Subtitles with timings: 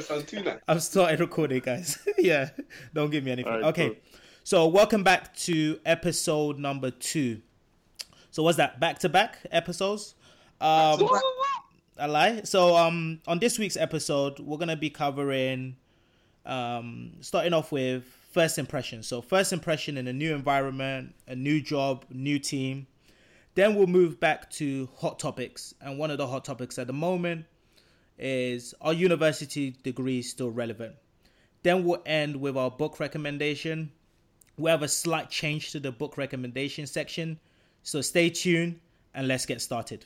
[0.00, 0.60] don't sound too nice.
[0.66, 1.98] I've started recording, guys.
[2.18, 2.50] yeah,
[2.94, 3.52] don't give me anything.
[3.52, 3.96] Alright, okay, cool.
[4.44, 7.42] so welcome back to episode number two.
[8.30, 8.80] So what's that?
[8.80, 10.14] Back to back episodes.
[10.60, 11.08] Um,
[11.98, 12.40] I lie.
[12.44, 15.76] So um, on this week's episode, we're gonna be covering,
[16.46, 19.02] um, starting off with first impression.
[19.02, 22.86] So first impression in a new environment, a new job, new team.
[23.56, 26.92] Then we'll move back to hot topics, and one of the hot topics at the
[26.92, 27.46] moment
[28.20, 30.94] is are university degrees still relevant?
[31.62, 33.90] Then we'll end with our book recommendation.
[34.56, 37.40] We have a slight change to the book recommendation section,
[37.82, 38.78] so stay tuned
[39.14, 40.04] and let's get started.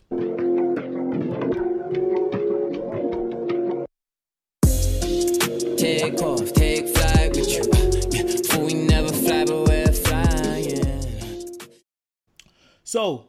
[5.77, 8.65] Take off, take flight with you.
[8.65, 11.59] We never fly, but we're flying.
[12.85, 13.27] So,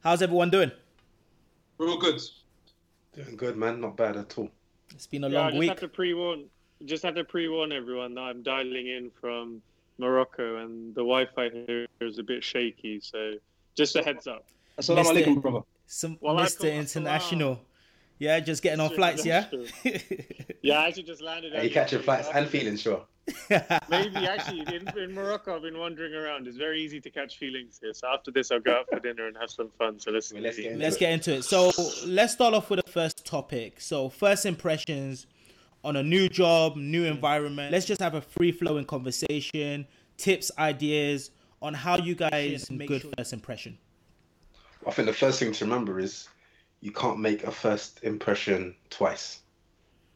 [0.00, 0.70] how's everyone doing?
[1.76, 2.20] We're all good.
[3.16, 3.80] Doing good, man.
[3.80, 4.50] Not bad at all.
[4.90, 5.68] It's been a Yeah, I long just week.
[5.70, 6.44] have to pre-warn.
[6.84, 9.62] Just have to pre-warn everyone that I'm dialing in from
[9.98, 13.00] Morocco, and the Wi-Fi here is a bit shaky.
[13.00, 13.34] So,
[13.74, 14.44] just a heads up.
[14.78, 15.26] Assalamu Missed it.
[15.26, 15.60] alaikum, brother.
[15.86, 16.68] Some Walaikum Mr.
[16.70, 16.76] assalam.
[16.80, 17.60] International.
[18.18, 19.46] Yeah, just getting on flights, yeah?
[20.62, 21.52] Yeah, I actually just landed.
[21.52, 23.06] Are you earlier catching flights and after- feeling sure?
[23.88, 26.46] Maybe actually in, in Morocco, I've been wandering around.
[26.46, 27.92] It's very easy to catch feelings here.
[27.92, 29.98] So after this, I'll go out for dinner and have some fun.
[29.98, 30.64] So let's Well, let's see.
[30.64, 31.44] get Let's get into it.
[31.44, 31.70] So,
[32.06, 33.80] let's start off with the first topic.
[33.80, 35.26] So, first impressions
[35.84, 37.14] on a new job, new hmm.
[37.14, 37.72] environment.
[37.72, 39.86] Let's just have a free flowing conversation,
[40.16, 41.30] tips, ideas
[41.62, 43.78] on how you guys make good first impression.
[44.86, 46.28] I think the first thing to remember is
[46.86, 49.40] you can't make a first impression twice.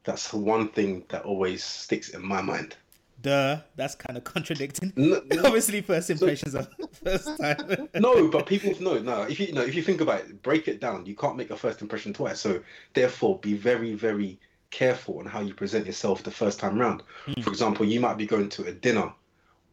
[0.05, 2.77] That's the one thing that always sticks in my mind.
[3.23, 4.93] Duh, that's kind of contradicting.
[4.95, 6.69] No, Obviously, first impressions are
[7.05, 7.89] first time.
[7.97, 9.23] no, but people no, no.
[9.23, 11.07] If you, you know, if you think about it, break it down.
[11.07, 12.39] You can't make a first impression twice.
[12.39, 12.63] So
[12.95, 14.39] therefore, be very, very
[14.71, 17.03] careful on how you present yourself the first time round.
[17.27, 17.41] Hmm.
[17.41, 19.13] For example, you might be going to a dinner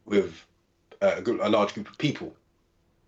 [0.04, 0.44] with
[1.00, 2.34] uh, a, a large group of people.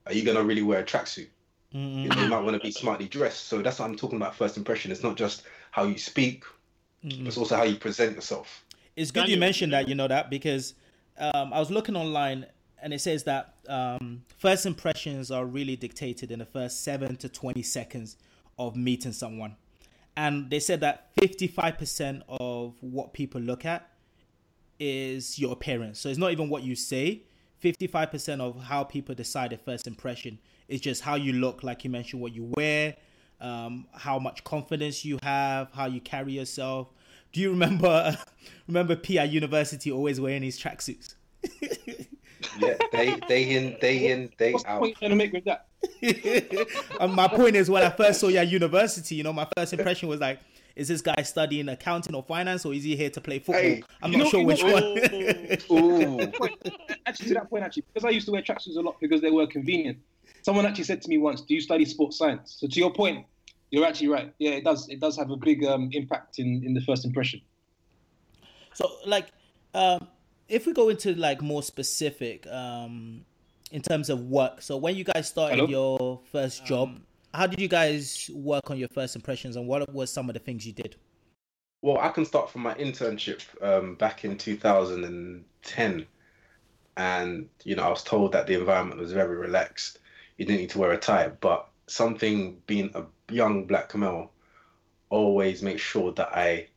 [0.06, 1.31] Are you gonna really wear a tracksuit?
[1.72, 3.47] You, know, you might want to be smartly dressed.
[3.47, 4.34] So that's what I'm talking about.
[4.34, 4.91] First impression.
[4.91, 6.44] It's not just how you speak.
[7.03, 8.64] It's also how you present yourself.
[8.97, 10.75] It's good you Daniel, mentioned that, you know that, because
[11.16, 12.47] um, I was looking online
[12.82, 17.28] and it says that um, first impressions are really dictated in the first seven to
[17.28, 18.16] 20 seconds
[18.58, 19.56] of meeting someone.
[20.16, 23.88] And they said that 55% of what people look at
[24.78, 26.00] is your appearance.
[26.00, 27.22] So it's not even what you say.
[27.62, 30.38] 55% of how people decide a first impression
[30.70, 32.97] is just how you look, like you mentioned, what you wear,
[33.41, 36.88] um, how much confidence you have, how you carry yourself.
[37.32, 38.16] Do you remember
[38.69, 41.14] remember P at university always wearing his tracksuits?
[42.58, 45.44] Yeah, day day in, day in, day What's the point you're trying to make with
[45.44, 45.66] that?
[47.00, 49.72] and my point is, when I first saw you at university, you know, my first
[49.72, 50.41] impression was like,
[50.76, 53.60] is this guy studying accounting or finance, or is he here to play football?
[53.62, 55.78] Hey, I'm not know- sure which know- one.
[55.78, 56.20] Ooh,
[57.06, 59.31] Actually, to that point, actually, because I used to wear tracksuits a lot because they
[59.31, 59.98] were convenient.
[60.43, 63.27] Someone actually said to me once, "Do you study sports science?" So to your point,
[63.71, 64.33] you're actually right.
[64.39, 64.89] Yeah, it does.
[64.89, 67.41] It does have a big um, impact in in the first impression.
[68.75, 69.29] So, like,
[69.75, 70.06] um,
[70.49, 73.25] if we go into like more specific, um,
[73.71, 74.62] in terms of work.
[74.62, 75.69] So, when you guys started Hello?
[75.69, 76.99] your first job,
[77.33, 80.41] how did you guys work on your first impressions, and what were some of the
[80.41, 80.97] things you did?
[81.83, 86.06] Well, I can start from my internship um, back in 2010.
[86.97, 90.00] And, you know, I was told that the environment was very relaxed.
[90.41, 91.28] You didn't need to wear a tie.
[91.28, 94.31] But something being a young black male
[95.11, 96.69] always makes sure that I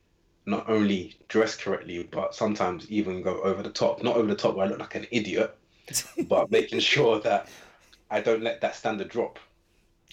[0.44, 4.02] not only dress correctly, but sometimes even go over the top.
[4.02, 5.56] Not over the top where I look like an idiot,
[6.28, 7.48] but making sure that
[8.10, 9.38] I don't let that standard drop.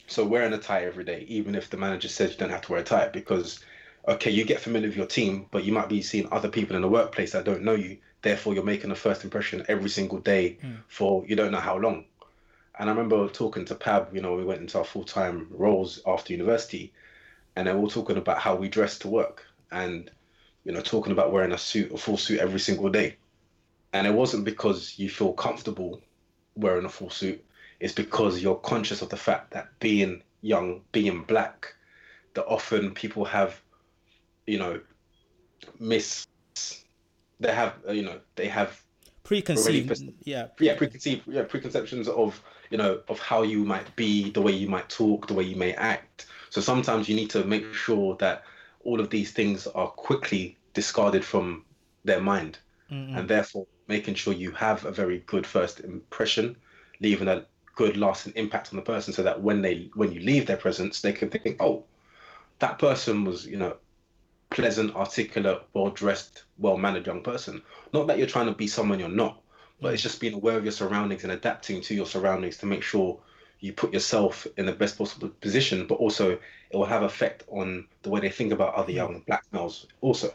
[0.08, 2.72] So wearing a tie every day, even if the manager says you don't have to
[2.72, 3.60] wear a tie, because
[4.08, 6.84] okay, you get familiar with your team, but you might be seeing other people in
[6.84, 7.98] the workplace that don't know you.
[8.22, 10.76] Therefore, you're making a first impression every single day hmm.
[10.88, 12.06] for you don't know how long.
[12.82, 16.02] And I remember talking to Pab, you know, we went into our full time roles
[16.08, 16.92] after university,
[17.56, 20.10] and then we were talking about how we dress to work and,
[20.64, 23.18] you know, talking about wearing a suit, a full suit every single day.
[23.94, 26.02] And it wasn't because you feel comfortable
[26.56, 27.46] wearing a full suit,
[27.80, 31.76] it's because you're conscious of the fact that being young, being black,
[32.34, 33.62] that often people have,
[34.48, 34.82] you know,
[35.80, 36.26] miss,
[37.40, 38.82] they have, you know, they have
[39.24, 40.48] Preconceived, yeah.
[40.60, 42.42] yeah preconceived yeah preconceptions of
[42.72, 45.56] you know of how you might be the way you might talk the way you
[45.56, 46.26] may act.
[46.50, 48.44] So sometimes you need to make sure that
[48.84, 51.64] all of these things are quickly discarded from
[52.04, 52.58] their mind.
[52.92, 53.18] Mm-hmm.
[53.18, 56.56] And therefore making sure you have a very good first impression
[57.00, 57.46] leaving a
[57.76, 61.02] good lasting impact on the person so that when they when you leave their presence
[61.02, 61.84] they can think oh
[62.60, 63.76] that person was you know
[64.52, 67.62] pleasant, articulate, well dressed, well mannered young person.
[67.94, 69.42] Not that you're trying to be someone you're not,
[69.82, 72.84] but it's just being aware of your surroundings and adapting to your surroundings to make
[72.84, 73.20] sure
[73.60, 77.88] you put yourself in the best possible position, but also it will have effect on
[78.04, 80.34] the way they think about other young black males also.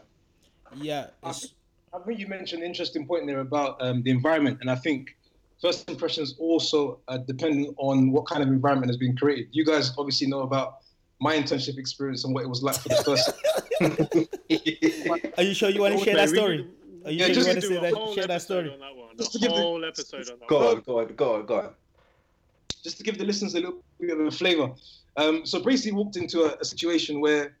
[0.75, 1.53] Yeah, I it's, think,
[1.93, 5.15] I think you mentioned an interesting point there about um, the environment, and I think
[5.61, 9.47] first impressions also uh, depending on what kind of environment has been created.
[9.51, 10.77] You guys obviously know about
[11.19, 13.31] my internship experience and what it was like for the first.
[15.37, 16.67] are you sure you want to share that story?
[17.05, 18.77] Are you Yeah, sure just you want to say that, share that episode story?
[19.19, 19.25] On.
[19.25, 21.45] Just to A give the- whole episode on that Go on, go on, go on,
[21.45, 21.69] go on.
[22.83, 24.71] just to give the listeners a little bit of a flavor.
[25.17, 27.55] Um, so basically, walked into a, a situation where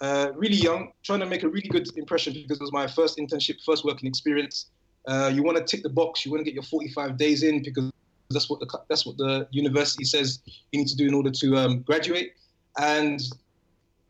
[0.00, 3.18] uh, really young, trying to make a really good impression because it was my first
[3.18, 4.66] internship, first working experience.
[5.06, 6.24] Uh, you want to tick the box.
[6.24, 7.90] You want to get your 45 days in because
[8.30, 10.40] that's what the that's what the university says
[10.72, 12.32] you need to do in order to um, graduate.
[12.78, 13.20] And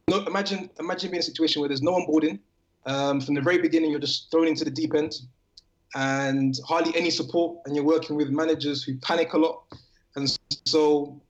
[0.08, 2.38] no, imagine imagine being in a situation where there's no onboarding.
[2.86, 5.12] Um, from the very beginning, you're just thrown into the deep end,
[5.96, 7.58] and hardly any support.
[7.64, 9.64] And you're working with managers who panic a lot.
[10.14, 11.20] And so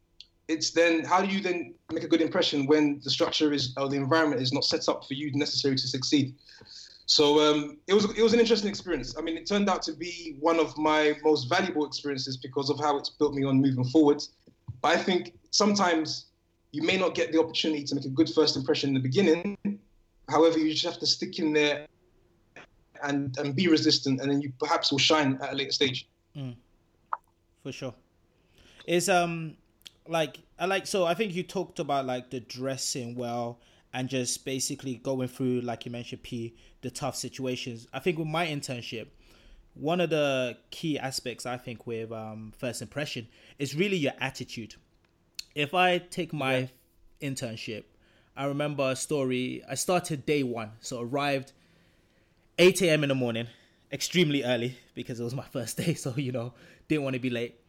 [0.48, 3.88] it's then how do you then make a good impression when the structure is or
[3.88, 6.34] the environment is not set up for you necessarily to succeed?
[7.06, 9.14] So um, it was it was an interesting experience.
[9.16, 12.80] I mean, it turned out to be one of my most valuable experiences because of
[12.80, 14.20] how it's built me on moving forward.
[14.82, 16.26] But I think sometimes
[16.72, 19.56] you may not get the opportunity to make a good first impression in the beginning.
[20.28, 21.86] However, you just have to stick in there
[23.02, 26.08] and and be resistant, and then you perhaps will shine at a later stage.
[27.62, 27.94] for sure.
[28.87, 29.56] It's um
[30.08, 33.58] like I like so I think you talked about like the dressing well
[33.93, 37.88] and just basically going through like you mentioned P the tough situations.
[37.93, 39.08] I think with my internship,
[39.75, 43.26] one of the key aspects I think with um first impression
[43.58, 44.76] is really your attitude.
[45.54, 46.69] If I take my
[47.20, 47.84] internship,
[48.37, 49.64] I remember a story.
[49.69, 51.52] I started day one, so arrived
[52.58, 53.02] 8 a.m.
[53.04, 53.46] in the morning,
[53.92, 56.54] extremely early because it was my first day, so you know,
[56.88, 57.60] didn't want to be late.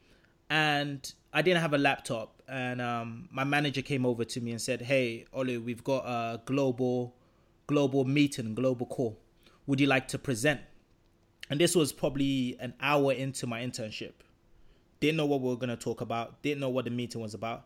[0.49, 4.61] And I didn't have a laptop, and um, my manager came over to me and
[4.61, 7.15] said, "Hey, Olu, we've got a global,
[7.67, 9.19] global meeting, global call.
[9.65, 10.61] Would you like to present?"
[11.49, 14.13] And this was probably an hour into my internship.
[14.99, 16.41] Didn't know what we were gonna talk about.
[16.41, 17.65] Didn't know what the meeting was about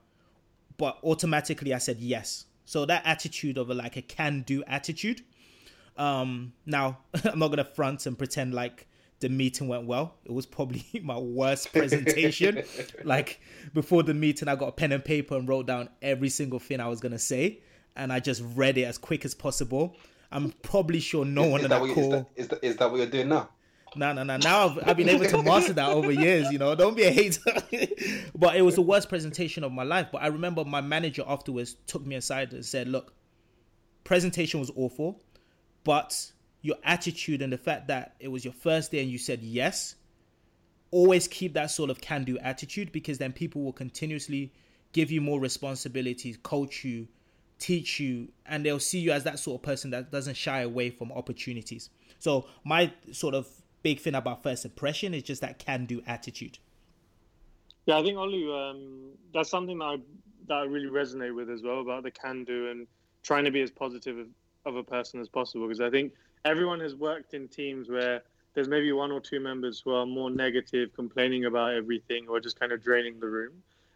[0.81, 2.45] but automatically I said yes.
[2.65, 5.21] So that attitude of a, like a can-do attitude.
[5.97, 8.87] Um, now I'm not gonna front and pretend like
[9.19, 10.15] the meeting went well.
[10.25, 12.63] It was probably my worst presentation.
[13.03, 13.39] like
[13.73, 16.79] before the meeting, I got a pen and paper and wrote down every single thing
[16.79, 17.61] I was gonna say,
[17.95, 19.95] and I just read it as quick as possible.
[20.31, 22.03] I'm probably sure no one is, that that you- call.
[22.03, 23.49] is, that, is, that, is that what you're doing now?
[23.95, 24.37] No, no, no.
[24.37, 26.73] Now I've, I've been able to master that over years, you know.
[26.75, 27.41] Don't be a hater.
[28.33, 30.07] but it was the worst presentation of my life.
[30.11, 33.13] But I remember my manager afterwards took me aside and said, Look,
[34.05, 35.21] presentation was awful,
[35.83, 36.31] but
[36.61, 39.95] your attitude and the fact that it was your first day and you said yes,
[40.91, 44.51] always keep that sort of can do attitude because then people will continuously
[44.93, 47.07] give you more responsibilities, coach you,
[47.57, 50.89] teach you, and they'll see you as that sort of person that doesn't shy away
[50.89, 51.89] from opportunities.
[52.19, 53.47] So my sort of
[53.83, 56.59] big thing about first impression is just that can do attitude.
[57.85, 59.97] Yeah, I think Olu, um, that's something that I
[60.47, 62.87] that I really resonate with as well about the can do and
[63.23, 64.27] trying to be as positive
[64.65, 65.67] of, a person as possible.
[65.67, 66.13] Because I think
[66.45, 68.21] everyone has worked in teams where
[68.53, 72.59] there's maybe one or two members who are more negative, complaining about everything, or just
[72.59, 73.53] kind of draining the room.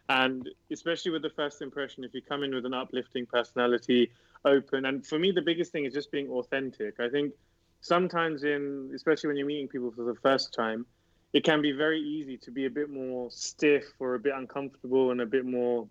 [0.08, 4.10] And especially with the first impression, if you come in with an uplifting personality,
[4.44, 7.00] open, and for me, the biggest thing is just being authentic.
[7.00, 7.34] I think
[7.80, 10.86] sometimes in, especially when you're meeting people for the first time,
[11.32, 15.10] it can be very easy to be a bit more stiff or a bit uncomfortable
[15.10, 15.88] and a bit more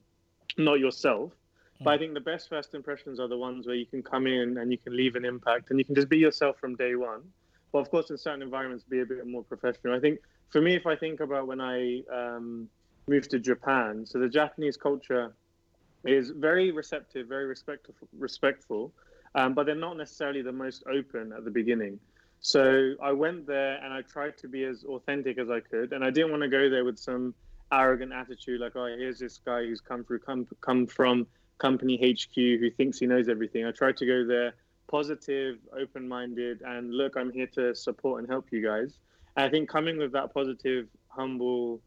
[0.58, 1.34] not yourself.
[1.82, 4.58] But I think the best first impressions are the ones where you can come in
[4.58, 7.22] and you can leave an impact and you can just be yourself from day one.
[7.72, 9.94] But of course, in certain environments, be a bit more professional.
[9.94, 12.70] I think for me, if I think about when I um,
[13.08, 15.34] moved to Japan, so the Japanese culture
[16.05, 18.94] is very receptive, very respectful, respectful,
[19.34, 22.00] um, but they're not necessarily the most open at the beginning.
[22.39, 26.05] So I went there and I tried to be as authentic as I could, and
[26.05, 27.34] I didn't want to go there with some
[27.72, 31.27] arrogant attitude, like, "Oh, here's this guy who's come through, come come from
[31.58, 34.54] company HQ who thinks he knows everything." I tried to go there
[34.88, 38.98] positive, open-minded, and look, I'm here to support and help you guys.
[39.36, 41.82] And I think coming with that positive, humble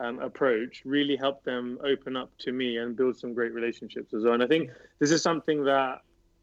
[0.00, 4.24] um, approach really helped them open up to me and build some great relationships as
[4.24, 4.34] well.
[4.34, 6.00] And I think this is something that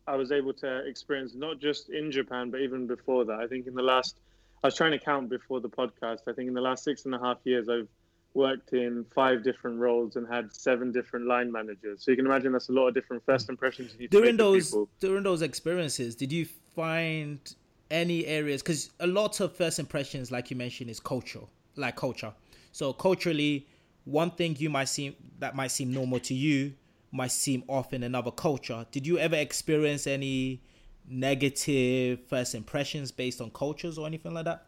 [0.07, 3.39] I was able to experience not just in Japan, but even before that.
[3.39, 4.19] I think in the last,
[4.63, 6.19] I was trying to count before the podcast.
[6.27, 7.89] I think in the last six and a half years, I've
[8.37, 12.03] worked in five different roles and had seven different line managers.
[12.03, 13.49] So you can imagine that's a lot of different first mm.
[13.49, 17.55] impressions you need during those during those experiences did you find
[17.89, 22.33] any areas because a lot of first impressions like you mentioned is cultural like culture.
[22.71, 23.67] So culturally
[24.05, 26.73] one thing you might seem that might seem normal to you
[27.11, 28.85] might seem off in another culture.
[28.91, 30.61] Did you ever experience any
[31.09, 34.66] negative first impressions based on cultures or anything like that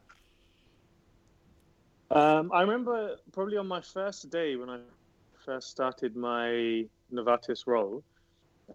[2.11, 4.79] Um, I remember probably on my first day when I
[5.45, 8.03] first started my Novartis role,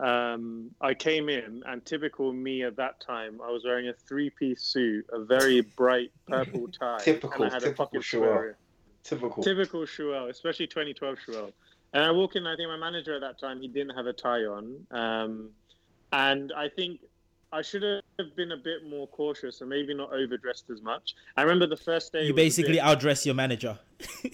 [0.00, 4.62] um, I came in and typical me at that time, I was wearing a three-piece
[4.62, 8.05] suit, a very bright purple tie, Typical, and I had a typical pocket Shuel.
[8.05, 8.57] square.
[9.03, 9.43] Typical.
[9.43, 11.53] Typical Shuel, especially 2012 Shuel.
[11.93, 14.12] And I walk in, I think my manager at that time, he didn't have a
[14.12, 14.87] tie on.
[14.91, 15.50] Um,
[16.12, 17.00] and I think
[17.54, 21.14] I should have been a bit more cautious and maybe not overdressed as much.
[21.37, 22.25] I remember the first day.
[22.26, 23.78] you basically bit- outdress your manager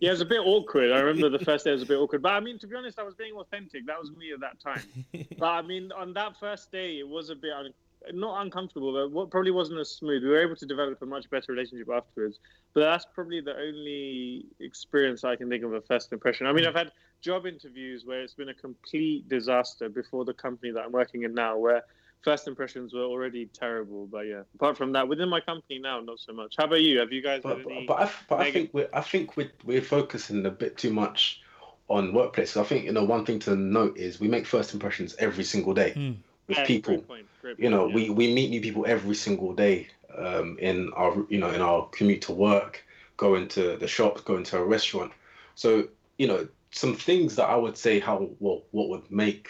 [0.00, 0.92] yeah, it was a bit awkward.
[0.92, 2.22] I remember the first day was a bit awkward.
[2.22, 3.86] But I mean, to be honest, I was being authentic.
[3.86, 4.82] That was me at that time.
[5.38, 7.74] But I mean, on that first day, it was a bit un-
[8.12, 10.22] not uncomfortable, but what probably wasn't as smooth.
[10.22, 12.38] We were able to develop a much better relationship afterwards.
[12.74, 16.46] But that's probably the only experience I can think of a first impression.
[16.46, 20.72] I mean, I've had job interviews where it's been a complete disaster before the company
[20.72, 21.82] that I'm working in now, where
[22.22, 24.06] first impressions were already terrible.
[24.06, 26.54] But yeah, apart from that, within my company now, not so much.
[26.58, 26.98] How about you?
[26.98, 27.86] Have you guys but had but, any?
[27.86, 31.40] but, I, but I think we're I think we're we're focusing a bit too much
[31.88, 32.56] on workplace.
[32.56, 35.74] I think you know one thing to note is we make first impressions every single
[35.74, 36.12] day Hmm.
[36.46, 36.94] with Yeah, people.
[36.94, 37.94] great point, great You know, yeah.
[37.94, 41.88] we we meet new people every single day um, in our you know in our
[41.92, 42.84] commute to work,
[43.16, 45.12] going to the shops, going to a restaurant.
[45.54, 49.48] So you know some things that I would say how well what would make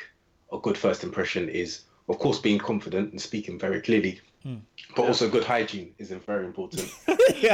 [0.52, 4.20] a good first impression is of course being confident and speaking very clearly.
[4.42, 4.56] Hmm.
[4.94, 6.82] But also good hygiene is very important.
[7.08, 7.48] you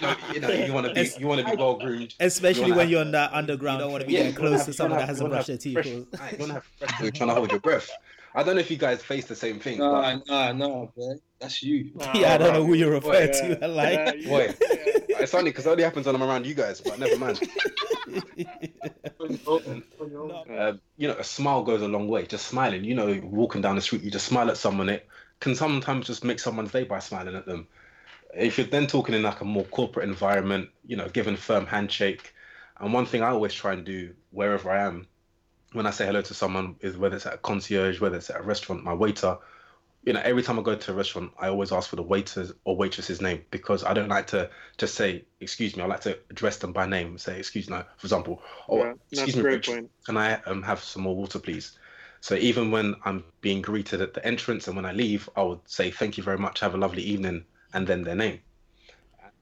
[0.00, 2.14] know, you know, you want to be you want to be well groomed.
[2.20, 4.36] especially wanna when have- you're on that underground you don't want to be Yeah, that
[4.36, 6.64] close have- to someone wanna that hasn't brushed their teeth fresh- or- you don't have
[6.78, 7.90] fresh, you're trying to hold your breath.
[8.32, 9.78] I don't know if you guys face the same thing.
[9.78, 9.90] but-
[10.28, 11.18] Nah, nah, nah, bro.
[11.40, 11.90] That's you.
[12.14, 15.20] yeah i don't know who you refer Yeah, to like yeah, you- Boy, yeah.
[15.20, 17.40] it's funny because it only happens when I'm around you guys, but never mind.
[19.20, 22.26] Uh, you know, a smile goes a long way.
[22.26, 24.88] Just smiling, you know, walking down the street, you just smile at someone.
[24.88, 25.06] It
[25.40, 27.66] can sometimes just make someone's day by smiling at them.
[28.34, 31.66] If you're then talking in like a more corporate environment, you know, giving a firm
[31.66, 32.32] handshake.
[32.78, 35.06] And one thing I always try and do wherever I am,
[35.72, 38.40] when I say hello to someone, is whether it's at a concierge, whether it's at
[38.40, 39.38] a restaurant, my waiter,
[40.04, 42.52] you know, every time I go to a restaurant, I always ask for the waiter's
[42.64, 45.82] or waitress's name because I don't like to just say, excuse me.
[45.82, 47.18] I like to address them by name.
[47.18, 49.90] Say, excuse me, for example, oh, Yeah, excuse me, great waitress, point.
[50.06, 51.78] can I um, have some more water, please?
[52.20, 55.60] So even when I'm being greeted at the entrance and when I leave, I would
[55.66, 58.40] say, thank you very much, have a lovely evening, and then their name.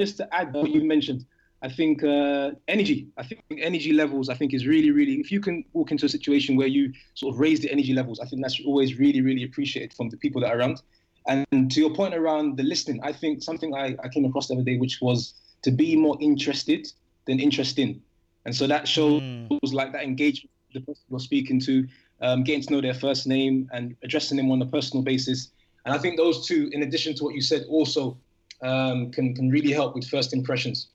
[0.01, 1.25] just to add what you mentioned,
[1.61, 3.09] I think uh, energy.
[3.17, 4.29] I think energy levels.
[4.29, 5.15] I think is really, really.
[5.15, 8.21] If you can walk into a situation where you sort of raise the energy levels,
[8.21, 10.83] I think that's always really, really appreciated from the people that are around.
[11.27, 14.55] And to your point around the listening, I think something I, I came across the
[14.55, 16.87] other day, which was to be more interested
[17.27, 18.01] than interesting.
[18.45, 19.21] And so that shows
[19.73, 21.87] like that engagement the person you're speaking to,
[22.21, 25.51] um, getting to know their first name and addressing them on a personal basis.
[25.85, 28.17] And I think those two, in addition to what you said, also
[28.63, 30.89] um, can can really help with first impressions.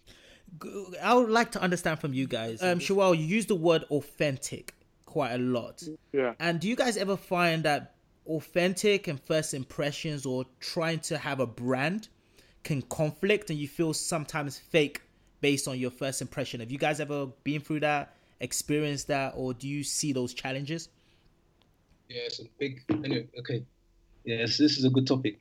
[1.02, 2.62] I would like to understand from you guys.
[2.62, 5.84] Um, Shawal, you use the word authentic quite a lot.
[6.12, 6.34] Yeah.
[6.40, 7.96] And do you guys ever find that
[8.28, 12.08] authentic and first impressions or trying to have a brand
[12.64, 15.02] can conflict and you feel sometimes fake
[15.42, 16.60] based on your first impression?
[16.62, 20.90] Have you guys ever been through that, experienced that, or do you see those challenges?
[22.10, 22.84] Yeah, it's a big.
[22.90, 23.64] Anyway, okay.
[24.24, 25.40] Yes, this is a good topic.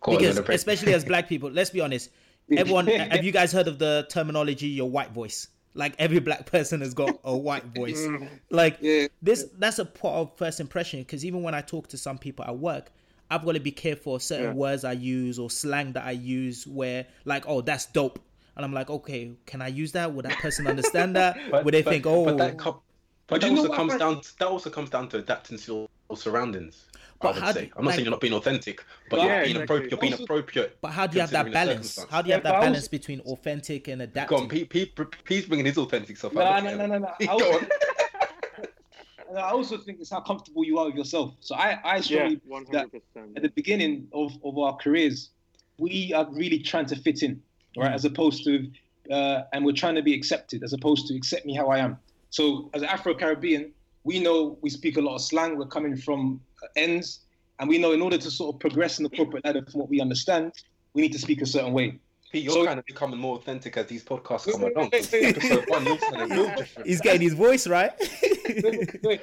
[0.00, 2.10] Go Because especially as black people, let's be honest.
[2.58, 5.48] Everyone, have you guys heard of the terminology "your white voice"?
[5.74, 8.06] Like every black person has got a white voice.
[8.50, 9.06] Like Yeah.
[9.22, 11.00] this, that's a part of first impression.
[11.00, 12.92] Because even when I talk to some people at work,
[13.30, 14.52] I've got to be careful of certain Yeah.
[14.52, 16.66] words I use or slang that I use.
[16.66, 18.18] Where like, oh, that's dope,
[18.56, 20.12] and I'm like, okay, can I use that?
[20.12, 21.38] Would that person understand that?
[21.50, 22.82] But- Would they but- think, oh, But that, oh, co-
[23.28, 23.98] but But that also comes man?
[23.98, 24.20] down.
[24.20, 26.84] To, that also comes down to adapting to your, your surroundings.
[27.22, 27.64] But I would how say.
[27.66, 29.62] do- I'm not like- saying you're not being authentic, but Yeah, you're being exactly.
[29.64, 29.90] appropriate.
[29.90, 30.78] You're being Also- appropriate.
[30.80, 31.98] but how do you have that balance?
[32.10, 34.38] How do you have that balance was- between authentic and Go adapting?
[34.38, 36.64] on, Pete, Pete, Pete's bringing his authentic stuff No, out.
[36.64, 37.08] no, no, no, no.
[37.20, 37.68] I Go also, on.
[39.36, 41.34] I also think it's how comfortable you are with yourself.
[41.40, 42.88] So I, I strongly one that
[43.36, 45.30] at the beginning of, of our careers,
[45.78, 47.40] we are really trying to fit in,
[47.76, 47.92] right?
[47.92, 48.70] As opposed to,
[49.10, 51.96] uh, and we're trying to be accepted, as opposed to accept me how I am.
[52.28, 53.72] So as Afro Caribbean,
[54.04, 55.56] we know we speak a lot of slang.
[55.56, 56.40] We're coming from
[56.76, 57.20] ends,
[57.58, 59.88] and we know in order to sort of progress in the corporate ladder from what
[59.88, 60.52] we understand,
[60.94, 61.98] we need to speak a certain way.
[62.32, 64.88] Pete, you're So- kind of becoming more authentic as these podcasts come along.
[64.92, 65.36] wait, wait.
[65.36, 66.88] Episode one, you're sounding real different.
[66.88, 67.92] He's getting his voice right.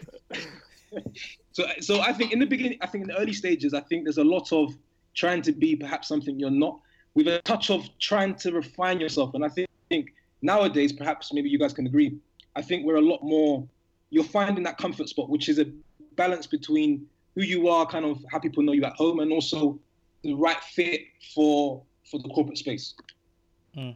[1.51, 4.03] so, so I think in the beginning, I think in the early stages, I think
[4.05, 4.75] there's a lot of
[5.15, 6.79] trying to be perhaps something you're not,
[7.15, 9.34] with a touch of trying to refine yourself.
[9.34, 12.17] And I think, think nowadays, perhaps maybe you guys can agree.
[12.55, 13.67] I think we're a lot more.
[14.12, 15.65] You're finding that comfort spot, which is a
[16.15, 17.05] balance between
[17.36, 19.79] who you are, kind of how people know you at home, and also
[20.24, 21.01] the right fit
[21.33, 22.95] for for the corporate space.
[23.77, 23.95] Mm.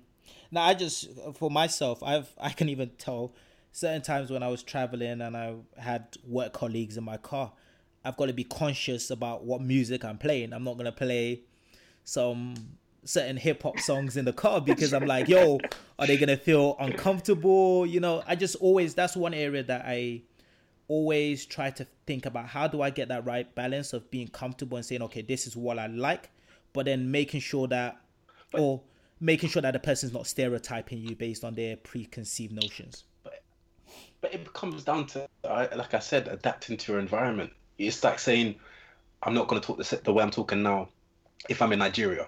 [0.51, 3.33] Now I just for myself, I've I can even tell
[3.71, 7.51] certain times when I was traveling and I had work colleagues in my car,
[8.05, 10.53] I've got to be conscious about what music I'm playing.
[10.53, 11.41] I'm not gonna play
[12.03, 12.55] some
[13.05, 15.59] certain hip hop songs in the car because I'm like, yo,
[15.99, 17.85] are they gonna feel uncomfortable?
[17.85, 20.21] You know, I just always that's one area that I
[20.87, 24.77] always try to think about how do I get that right balance of being comfortable
[24.77, 26.29] and saying, okay, this is what I like,
[26.73, 28.01] but then making sure that
[28.53, 28.81] or
[29.19, 33.05] making sure that the person's not stereotyping you based on their preconceived notions.
[34.21, 37.51] But it comes down to, like I said, adapting to your environment.
[37.77, 38.55] It's like saying,
[39.21, 40.89] I'm not going to talk the, the way I'm talking now.
[41.49, 42.27] If I'm in Nigeria,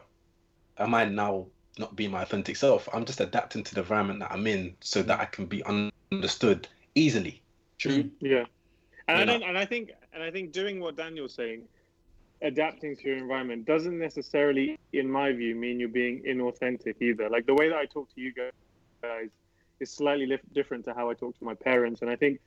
[0.77, 1.45] am I now
[1.77, 2.89] not being my authentic self?
[2.93, 5.63] I'm just adapting to the environment that I'm in so that I can be
[6.12, 7.41] understood easily.
[7.77, 8.10] True.
[8.20, 8.46] Yeah,
[9.08, 11.63] and You I think, and I think, and I think doing what Daniel's saying,
[12.41, 17.29] adapting to your environment doesn't necessarily, in my view, mean you're being inauthentic either.
[17.29, 19.29] Like the way that I talk to you guys
[19.79, 22.39] is slightly lif- different to how I talk to my parents, and I think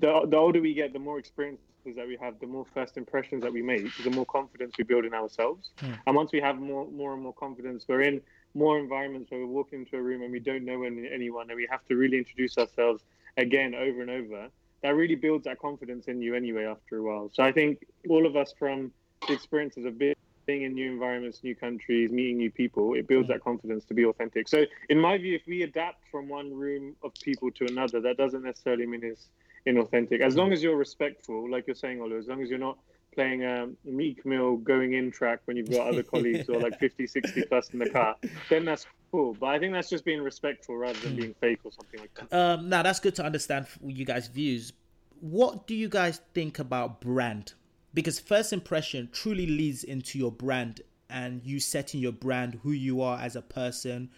[0.00, 1.60] the the older we get, the more experiences
[1.96, 5.04] that we have, the more first impressions that we make, the more confidence we build
[5.04, 5.70] in ourselves.
[5.78, 5.92] Hmm.
[6.06, 8.20] And once we have more, more and more confidence, we're in
[8.54, 11.66] more environments where we're walking into a room and we don't know anyone, and we
[11.70, 13.02] have to really introduce ourselves
[13.36, 14.48] again over and over.
[14.82, 17.30] That really builds that confidence in you anyway after a while.
[17.32, 18.92] So I think all of us from
[19.26, 20.14] the experiences of being
[20.46, 24.04] being in new environments, new countries, meeting new people, it builds that confidence to be
[24.04, 24.48] authentic.
[24.48, 28.16] So, in my view, if we adapt from one room of people to another, that
[28.16, 29.28] doesn't necessarily mean it's
[29.66, 30.20] inauthentic.
[30.20, 32.78] As long as you're respectful, like you're saying, Olu, as long as you're not
[33.14, 37.06] playing a Meek Mill going in track when you've got other colleagues or like 50,
[37.06, 38.16] 60 plus in the car,
[38.48, 39.36] then that's cool.
[39.38, 42.36] But I think that's just being respectful rather than being fake or something like that.
[42.36, 44.72] Um, now that's good to understand you guys' views.
[45.20, 47.52] What do you guys think about brand?
[47.94, 53.02] Because first impression truly leads into your brand and you setting your brand, who you
[53.02, 54.10] are as a person,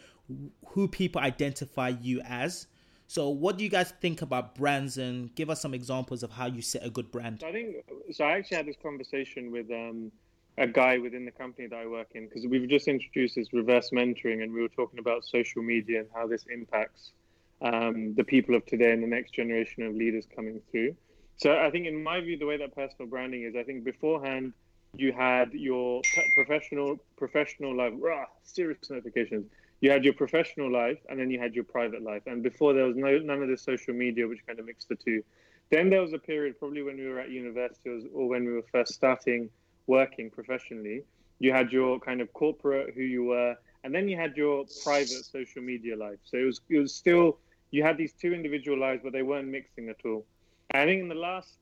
[0.68, 2.68] who people identify you as.
[3.06, 4.96] So, what do you guys think about brands?
[4.96, 7.44] And give us some examples of how you set a good brand.
[7.44, 7.76] I think
[8.12, 8.24] so.
[8.24, 10.10] I actually had this conversation with um,
[10.56, 13.90] a guy within the company that I work in because we've just introduced this reverse
[13.90, 17.12] mentoring, and we were talking about social media and how this impacts
[17.60, 20.94] um, the people of today and the next generation of leaders coming through.
[21.36, 24.52] So I think, in my view, the way that personal branding is, I think beforehand
[24.96, 26.02] you had your
[26.34, 27.92] professional professional life.
[27.98, 29.46] Rah, serious notifications.
[29.80, 32.22] You had your professional life, and then you had your private life.
[32.26, 34.94] And before there was no none of this social media, which kind of mixed the
[34.94, 35.24] two.
[35.70, 38.52] Then there was a period, probably when we were at university or- or when we
[38.52, 39.50] were first starting
[39.86, 41.02] working professionally.
[41.38, 45.08] You had your kind of corporate, who you were, and then you had your private
[45.08, 46.18] social media life.
[46.24, 47.38] So it was it was still
[47.70, 50.24] you had these two individual lives, but they weren't mixing at all.
[50.72, 51.56] I think in the last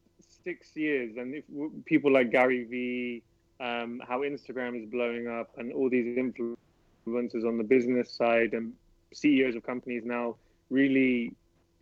[0.44, 1.44] six years, and if
[1.84, 3.22] people like Gary Vee,
[3.60, 8.72] um, how Instagram is blowing up, and all these influencers on the business side, and
[9.12, 10.36] CEOs of companies now
[10.70, 11.34] really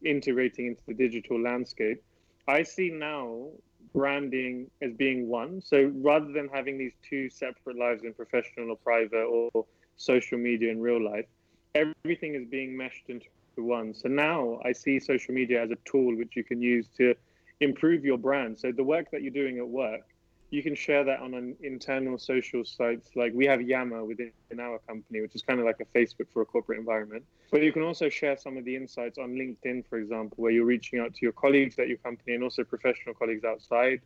[0.05, 2.03] integrating into the digital landscape.
[2.49, 3.49] I see now
[3.95, 5.61] branding as being one.
[5.61, 10.71] So rather than having these two separate lives in professional or private or social media
[10.71, 11.27] in real life,
[11.75, 13.27] everything is being meshed into
[13.57, 13.95] one.
[13.95, 17.15] So now I see social media as a tool which you can use to
[17.61, 18.59] improve your brand.
[18.59, 20.03] So the work that you're doing at work,
[20.51, 23.11] you can share that on an internal social sites.
[23.15, 26.43] Like we have Yammer within our company, which is kind of like a Facebook for
[26.43, 27.25] a corporate environment.
[27.53, 30.65] But you can also share some of the insights on LinkedIn, for example, where you're
[30.65, 34.01] reaching out to your colleagues at your company and also professional colleagues outside.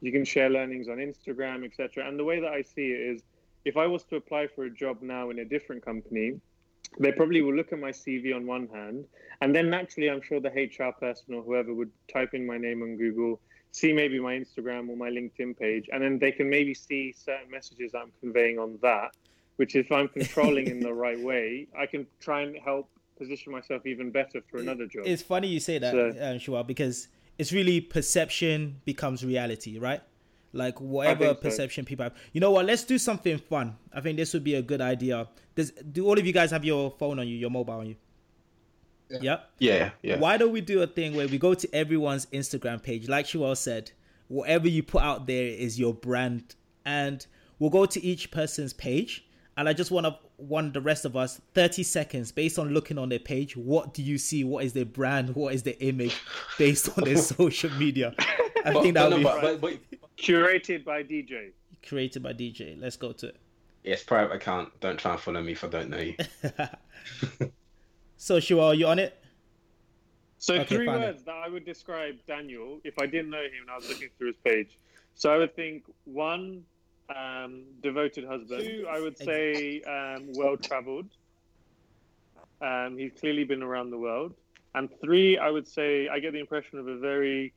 [0.00, 2.06] You can share learnings on Instagram, etc.
[2.06, 3.22] And the way that I see it is,
[3.64, 6.40] if I was to apply for a job now in a different company,
[7.00, 9.04] they probably will look at my CV on one hand,
[9.40, 12.82] and then naturally, I'm sure the HR person or whoever would type in my name
[12.82, 13.40] on Google,
[13.72, 17.50] see maybe my Instagram or my LinkedIn page, and then they can maybe see certain
[17.50, 19.10] messages I'm conveying on that.
[19.56, 23.84] Which, if I'm controlling in the right way, I can try and help position myself
[23.86, 25.02] even better for another job.
[25.04, 30.00] It's funny you say that, So- um, Shua, because it's really perception becomes reality, right?
[30.52, 31.42] Like whatever think so.
[31.42, 32.14] perception people have.
[32.32, 32.64] You know what?
[32.66, 33.76] Let's do something fun.
[33.92, 35.28] I think this would be a good idea.
[35.56, 37.96] Does do all of you guys have your phone on you, your mobile on you?
[39.10, 39.18] Yeah.
[39.22, 39.38] Yeah.
[39.58, 40.18] Yeah, yeah.
[40.18, 43.56] Why don't we do a thing where we go to everyone's Instagram page, like Shuel
[43.56, 43.90] said,
[44.28, 47.26] whatever you put out there is your brand, and
[47.58, 49.24] we'll go to each person's page
[49.58, 52.96] and I just want to want the rest of us 30 seconds based on looking
[52.96, 53.56] on their page.
[53.56, 54.44] What do you see?
[54.44, 55.34] What is their brand?
[55.34, 56.14] What is their image
[56.58, 58.14] based on their social media?
[58.64, 61.50] I But, think but, that no, would be but, but, but Curated by DJ.
[61.84, 62.80] created by DJ.
[62.80, 63.36] Let's go to it.
[63.82, 64.78] Yes, private account.
[64.78, 66.14] Don't try and follow me if I don't know you.
[68.18, 69.16] So, Shua, are you on it?
[70.38, 71.00] So Okay, three fine.
[71.00, 74.08] words that I would describe Daniel if I didn't know him and I was looking
[74.18, 74.76] through his page.
[75.14, 76.64] So I would think one,
[77.14, 78.62] um, devoted husband.
[78.64, 81.06] Two, I would say um, well traveled.
[82.60, 84.34] Um, he's clearly been around the world.
[84.74, 87.54] And three, I would say I get the impression of a very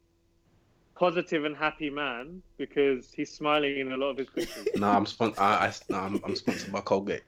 [0.95, 4.67] positive and happy man because he's smiling in a lot of his pictures.
[4.75, 7.23] no, I'm spon- I, I, no, I'm, I'm sponsored by Colgate.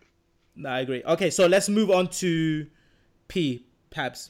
[0.55, 1.03] No, I agree.
[1.03, 2.67] Okay, so let's move on to
[3.33, 3.65] P.
[3.89, 4.29] Pabs.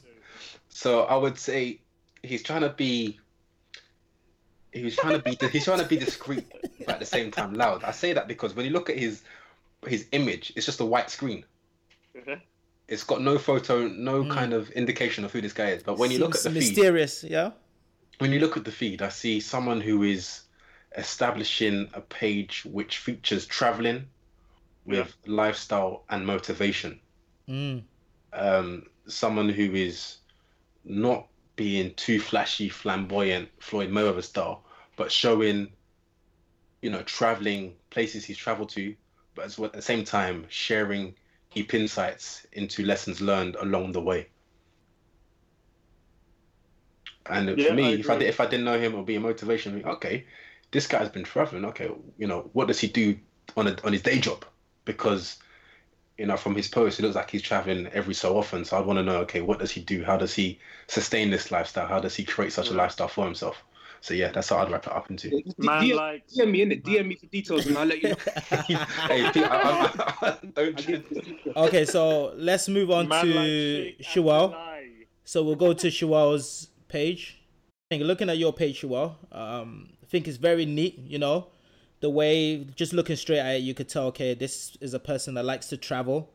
[0.70, 1.80] So I would say
[2.22, 3.20] he's trying to be.
[4.72, 5.36] He was trying to be.
[5.48, 6.46] He's trying to be discreet,
[6.86, 7.84] but at the same time loud.
[7.84, 9.22] I say that because when you look at his
[9.86, 11.44] his image, it's just a white screen.
[12.88, 15.82] It's got no photo, no kind of indication of who this guy is.
[15.82, 17.50] But when you look at the Seems feed, mysterious, yeah.
[18.18, 20.44] when you look at the feed, I see someone who is
[20.96, 24.06] establishing a page which features traveling
[24.86, 27.00] with lifestyle and motivation.
[27.48, 27.82] Mm.
[28.34, 30.18] Um, someone who is
[30.84, 34.64] not being too flashy, flamboyant, Floyd Mayweather style,
[34.96, 35.72] but showing,
[36.82, 38.96] you know, traveling places he's traveled to,
[39.34, 41.14] but as well, at the same time sharing
[41.54, 44.28] deep insights into lessons learned along the way.
[47.26, 49.06] And Yeah, for me, I if I did, if I didn't know him, it would
[49.06, 49.84] be a motivation.
[49.84, 50.26] Okay,
[50.72, 51.64] this guy's been traveling.
[51.66, 53.18] Okay, you know, what does he do
[53.56, 54.44] on a, on his day job?
[54.84, 55.38] Because
[56.18, 58.64] you know, from his post, it looks like he's traveling every so often.
[58.64, 60.04] So I'd want to know, okay, what does he do?
[60.04, 61.88] How does he sustain this lifestyle?
[61.88, 63.62] How does he create such a lifestyle for himself?
[64.00, 65.30] So yeah, that's how I'd wrap it up into.
[65.56, 66.84] Man DM, like DM me in it.
[66.84, 68.16] DM me for details, and I'll let you know.
[68.50, 70.88] hey, Pete, I, I, I, don't.
[70.88, 71.02] You.
[71.56, 74.54] Okay, so let's move on man to like Sheikh Shual.
[75.24, 77.40] So we'll go to Shual's page.
[77.90, 80.98] I think looking at your page, Shual, um, I think it's very neat.
[80.98, 81.46] You know,
[82.04, 84.08] the way just looking straight at it, you could tell.
[84.08, 86.30] Okay, this is a person that likes to travel,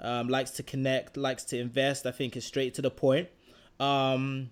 [0.00, 2.06] um, likes to connect, likes to invest.
[2.06, 3.28] I think is straight to the point.
[3.78, 4.50] Um,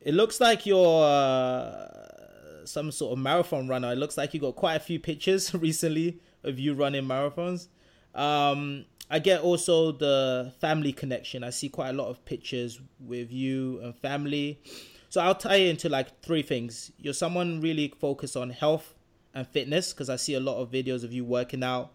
[0.00, 3.90] it looks like you're uh, some sort of marathon runner.
[3.90, 7.66] It looks like you got quite a few pictures recently of you running marathons.
[8.14, 11.42] Um, I get also the family connection.
[11.42, 14.62] I see quite a lot of pictures with you and family.
[15.08, 16.92] So I'll tie it into like three things.
[16.96, 18.94] You're someone really focused on health
[19.34, 21.92] and fitness because I see a lot of videos of you working out.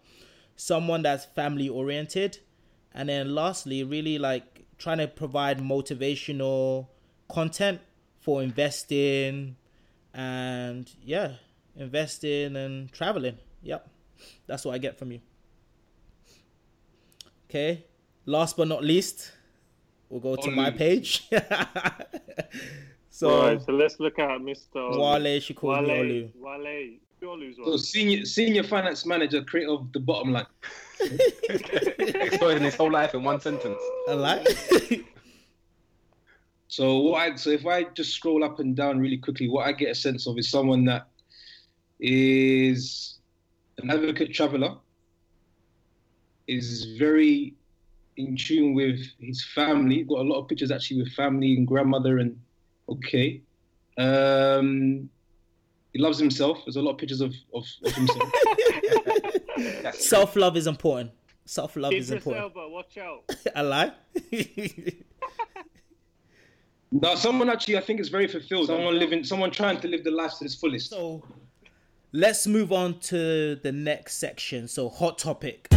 [0.56, 2.38] Someone that's family oriented.
[2.94, 6.88] And then lastly, really like trying to provide motivational
[7.28, 7.80] content
[8.20, 9.56] for investing
[10.14, 11.32] and yeah,
[11.76, 13.38] investing and traveling.
[13.62, 13.88] Yep.
[14.46, 15.20] That's what I get from you.
[17.50, 17.84] Okay.
[18.24, 19.32] Last but not least,
[20.08, 21.28] we'll go to my page.
[23.10, 24.98] so right, so let's look at Mr.
[24.98, 26.32] Wale, she called me
[27.26, 27.40] Olu.
[27.40, 27.56] Wale.
[27.58, 27.66] Wale.
[27.66, 30.46] Olu's So senior senior finance manager, creator of the bottom line.
[31.98, 33.80] Exploding his whole life in one sentence.
[34.08, 34.46] I like.
[36.68, 39.72] So what I so if I just scroll up and down really quickly, what I
[39.72, 41.06] get a sense of is someone that
[42.00, 43.18] is
[43.78, 44.74] an advocate traveler,
[46.46, 47.54] is very
[48.16, 50.02] in tune with his family.
[50.04, 52.38] Got a lot of pictures actually with family and grandmother and
[52.88, 53.40] okay.
[53.96, 55.08] Um,
[55.96, 56.62] he loves himself.
[56.66, 58.30] There's a lot of pictures of, of, of himself.
[59.94, 61.12] Self love is important.
[61.46, 62.56] Self love is Idris important.
[62.56, 63.24] Elba, watch out.
[63.56, 63.92] I lie.
[66.92, 68.66] now, someone actually I think is very fulfilled.
[68.66, 70.90] Someone living, someone trying to live the life to its fullest.
[70.90, 71.24] so
[72.12, 74.68] let's move on to the next section.
[74.68, 75.68] So hot topic.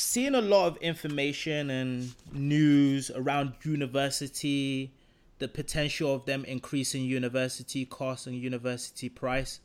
[0.00, 4.94] Seeing a lot of information and news around university,
[5.40, 9.60] the potential of them increasing university costs and university price.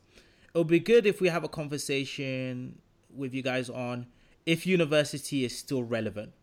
[0.53, 2.79] It would be good if we have a conversation
[3.15, 4.07] with you guys on
[4.45, 6.33] if university is still relevant.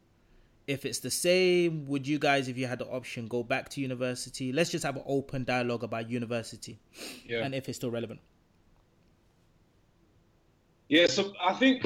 [0.67, 3.83] If it's the same, would you guys, if you had the option, go back to
[3.83, 4.55] university?
[4.55, 6.79] Let's just have an open dialogue about university
[7.27, 7.45] Yeah.
[7.45, 8.21] and if it's still relevant.
[10.89, 11.85] Yeah, so I think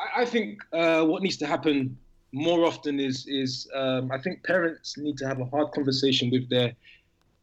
[0.00, 1.96] I, I think uh, what needs to happen
[2.32, 6.48] more often is is um, I think parents need to have a hard conversation with
[6.50, 6.72] their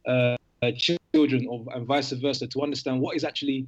[0.06, 0.36] uh,
[0.76, 3.66] children, or and vice versa, to understand what is actually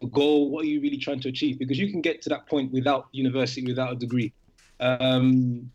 [0.00, 0.50] the goal.
[0.50, 1.58] What are you really trying to achieve?
[1.58, 4.32] Because you can get to that point without university, without a degree.
[4.80, 5.70] Um,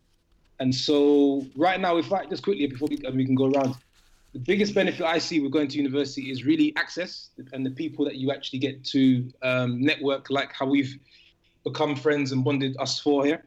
[0.60, 3.76] and so right now, if I just quickly before we, we can go around,
[4.34, 8.06] the biggest benefit I see with going to university is really access and the people
[8.06, 10.98] that you actually get to um, network, like how we've
[11.64, 13.46] become friends and bonded us four here.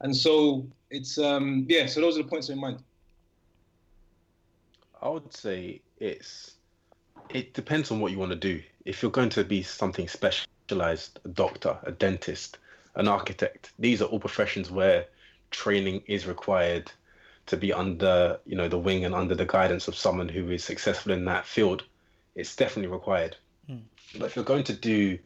[0.00, 1.86] And so it's um, yeah.
[1.86, 2.82] So those are the points in mind.
[5.00, 6.56] I would say it's
[7.30, 8.62] it depends on what you want to do.
[8.84, 12.58] If you're going to be something specialized, a doctor, a dentist,
[12.94, 15.06] an architect, these are all professions where
[15.50, 16.90] training is required
[17.46, 20.64] to be under, you know, the wing and under the guidance of someone who is
[20.64, 21.84] successful in that field.
[22.34, 23.36] It's definitely required.
[23.66, 23.78] Hmm.
[24.18, 25.18] But if you're going to do,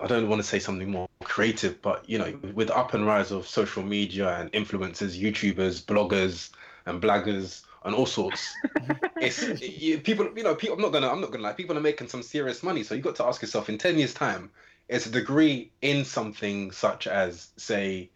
[0.00, 3.06] I don't want to say something more creative, but you know, with the up and
[3.06, 6.50] rise of social media and influencers, YouTubers, bloggers,
[6.86, 8.54] and blaggers, and all sorts,
[9.16, 10.28] it's you, people.
[10.36, 10.76] You know, people.
[10.76, 11.08] I'm not gonna.
[11.08, 11.52] I'm not gonna lie.
[11.52, 12.82] People are making some serious money.
[12.82, 14.50] So you got to ask yourself, in ten years' time,
[14.88, 18.10] is a degree in something such as, say,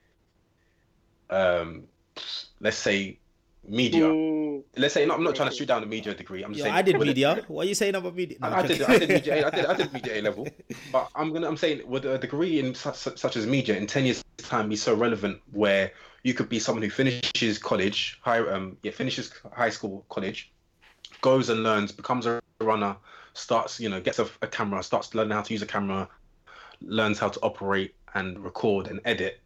[1.30, 1.84] um,
[2.60, 3.18] let's say,
[3.68, 4.06] media.
[4.06, 4.64] Ooh.
[4.76, 6.42] Let's say, no, I'm not trying to shoot down the media degree.
[6.42, 6.74] I'm just Yo, saying.
[6.74, 7.44] I did media.
[7.48, 8.38] What are you saying about media?
[8.40, 8.82] No, I, I did.
[8.82, 9.46] I did media.
[9.46, 9.66] I did.
[9.66, 10.48] I did media A level.
[10.92, 11.48] But I'm gonna.
[11.48, 14.76] I'm saying, would a degree in such, such as media in ten years' time be
[14.76, 15.92] so relevant where
[16.24, 20.52] you could be someone who finishes college, high, um, yeah, finishes high school, college,
[21.20, 22.96] goes and learns, becomes a runner,
[23.34, 26.08] starts, you know, gets a, a camera, starts learning how to use a camera,
[26.80, 29.40] learns how to operate and record and edit.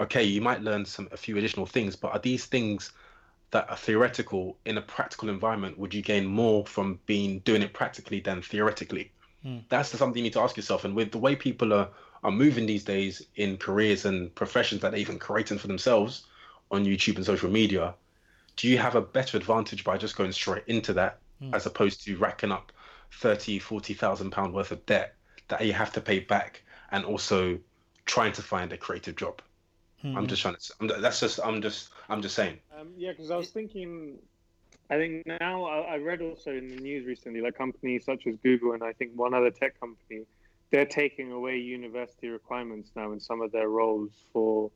[0.00, 2.92] Okay, you might learn some a few additional things, but are these things
[3.50, 5.78] that are theoretical in a practical environment?
[5.78, 9.12] Would you gain more from being doing it practically than theoretically?
[9.42, 9.58] Hmm.
[9.68, 10.84] That's something you need to ask yourself.
[10.84, 11.88] And with the way people are
[12.24, 16.26] are moving these days in careers and professions that they're even creating for themselves
[16.70, 17.94] on YouTube and social media,
[18.56, 21.54] do you have a better advantage by just going straight into that hmm.
[21.54, 22.72] as opposed to racking up
[23.12, 25.14] 30, 40,000 pound worth of debt
[25.46, 27.58] that you have to pay back and also
[28.04, 29.40] trying to find a creative job?
[30.02, 30.16] Hmm.
[30.16, 30.72] I'm just trying to.
[30.80, 31.40] I'm, that's just.
[31.44, 31.90] I'm just.
[32.08, 32.58] I'm just saying.
[32.78, 34.18] Um, yeah, because I was thinking,
[34.90, 38.36] I think now I, I read also in the news recently, like companies such as
[38.36, 40.26] Google and I think one other tech company,
[40.70, 44.70] they're taking away university requirements now in some of their roles for,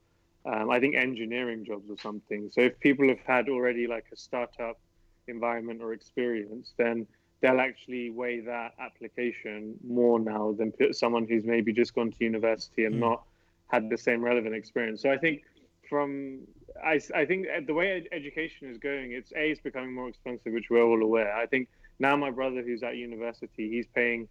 [0.46, 2.50] um, I think, engineering jobs or something.
[2.50, 4.80] So if people have had already like a startup
[5.28, 7.06] environment or experience, then
[7.40, 12.84] they'll actually weigh that application more now than someone who's maybe just gone to university
[12.84, 13.22] and not
[13.68, 15.02] had the same relevant experience.
[15.02, 15.42] So I think
[15.92, 16.38] from
[16.82, 20.50] I, I think the way ed- education is going, it's a it's becoming more expensive,
[20.54, 21.30] which we're all aware.
[21.36, 24.26] I think now my brother who's at university, he's paying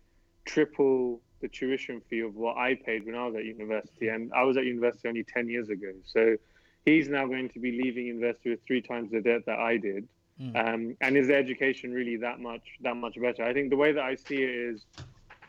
[0.46, 4.44] triple the tuition fee of what I paid when I was at university, and I
[4.50, 5.92] was at university only ten years ago.
[6.04, 6.36] So
[6.84, 10.08] he's now going to be leaving university with three times the debt that I did.
[10.56, 13.44] Um, and is the education really that much that much better?
[13.44, 14.78] I think the way that I see it is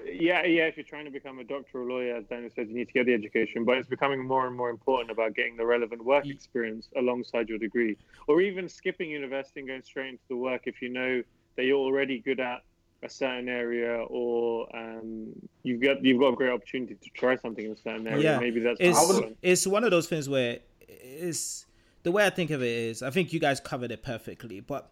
[0.06, 0.64] yeah, yeah.
[0.64, 2.92] If you're trying to become a doctor or lawyer, as Daniel said, you need to
[2.92, 3.64] get the education.
[3.64, 7.58] But it's becoming more and more important about getting the relevant work experience alongside your
[7.58, 11.22] degree, or even skipping university and going straight into the work if you know
[11.56, 12.62] that you're already good at
[13.02, 17.64] a certain area, or um, you've got you've got a great opportunity to try something
[17.64, 18.22] in a certain area.
[18.22, 21.66] Yeah, Maybe that's it's it's one of those things where it's
[22.02, 24.90] the way I think of it is I think you guys covered it perfectly, but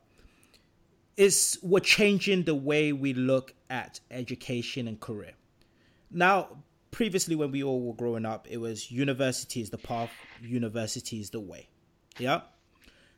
[1.20, 5.32] it's we're changing the way we look at education and career.
[6.10, 6.48] Now,
[6.92, 11.28] previously when we all were growing up, it was university is the path, university is
[11.28, 11.68] the way.
[12.18, 12.40] Yeah.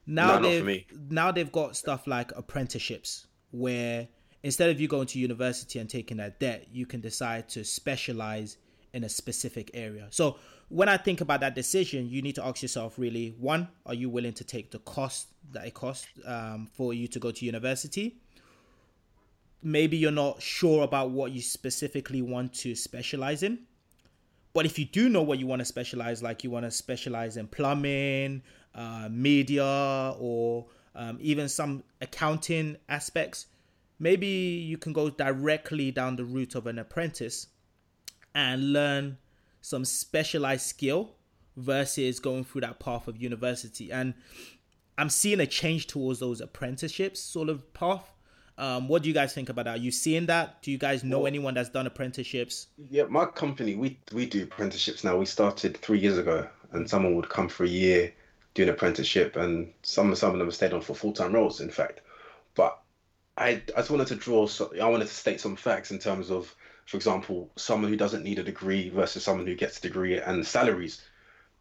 [0.04, 4.08] Now No, they've now they've got stuff like apprenticeships where
[4.42, 8.56] instead of you going to university and taking that debt, you can decide to specialize
[8.92, 10.08] in a specific area.
[10.10, 10.38] So
[10.72, 14.08] when I think about that decision, you need to ask yourself really one, are you
[14.08, 18.16] willing to take the cost that it costs um, for you to go to university?
[19.62, 23.58] Maybe you're not sure about what you specifically want to specialize in.
[24.54, 27.36] But if you do know what you want to specialize, like you want to specialize
[27.36, 28.42] in plumbing,
[28.74, 33.46] uh, media, or um, even some accounting aspects,
[33.98, 37.48] maybe you can go directly down the route of an apprentice
[38.34, 39.18] and learn
[39.62, 41.12] some specialized skill
[41.56, 43.90] versus going through that path of university.
[43.90, 44.14] And
[44.98, 48.12] I'm seeing a change towards those apprenticeships sort of path.
[48.58, 49.78] Um, what do you guys think about that?
[49.78, 50.62] Are you seeing that?
[50.62, 52.66] Do you guys know anyone that's done apprenticeships?
[52.90, 55.16] Yeah, my company we we do apprenticeships now.
[55.16, 58.12] We started three years ago, and someone would come for a year,
[58.52, 61.60] do an apprenticeship, and some some of them have stayed on for full time roles.
[61.60, 62.02] In fact,
[62.54, 62.78] but
[63.38, 64.46] I I just wanted to draw.
[64.46, 66.54] So, I wanted to state some facts in terms of,
[66.86, 70.46] for example, someone who doesn't need a degree versus someone who gets a degree and
[70.46, 71.02] salaries.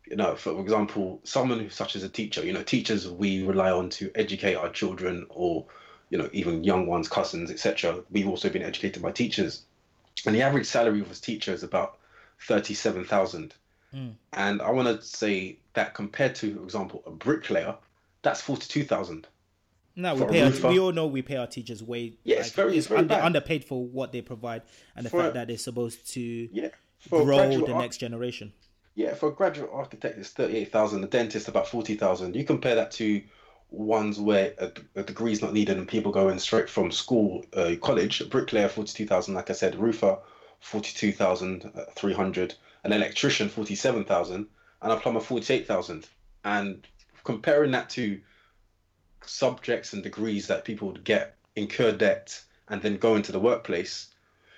[0.06, 2.44] You know, for example, someone who, such as a teacher.
[2.44, 5.66] You know, teachers we rely on to educate our children or
[6.10, 8.04] you know even young ones, cousins, etc.
[8.10, 9.64] We've also been educated by teachers
[10.26, 11.98] and the average salary of a teacher is about
[12.48, 13.54] thirty-seven thousand.
[13.92, 14.10] Hmm.
[14.34, 17.76] And I want to say that compared to, for example, a bricklayer,
[18.22, 19.28] that's forty-two thousand.
[19.96, 20.42] No, we pay.
[20.42, 22.14] Our, we all know we pay our teachers way.
[22.24, 23.24] Yeah, it's very- it's very under, bad.
[23.26, 24.62] underpaid for what they provide,
[24.96, 26.70] and the For- fact that they're supposed to Yeah,
[27.10, 28.54] grow the next generation.
[28.96, 31.04] Yeah, for a graduate architect, it's thirty-eight thousand.
[31.04, 32.36] A dentist, about forty thousand.
[32.36, 33.22] You compare that to
[33.70, 37.76] ones where a, a degree is not needed and people going straight from school, uh,
[37.82, 38.22] college.
[38.22, 39.34] A bricklayer, forty-two thousand.
[39.36, 40.18] Like I said, roofer,
[40.60, 42.56] forty-two thousand three hundred.
[42.84, 44.48] An electrician, forty-seven thousand,
[44.82, 46.08] and a plumber, forty-eight thousand.
[46.44, 46.86] And
[47.24, 48.20] comparing that to
[49.26, 54.14] subjects and degrees that people would get, incur debt, and then go into the workplace,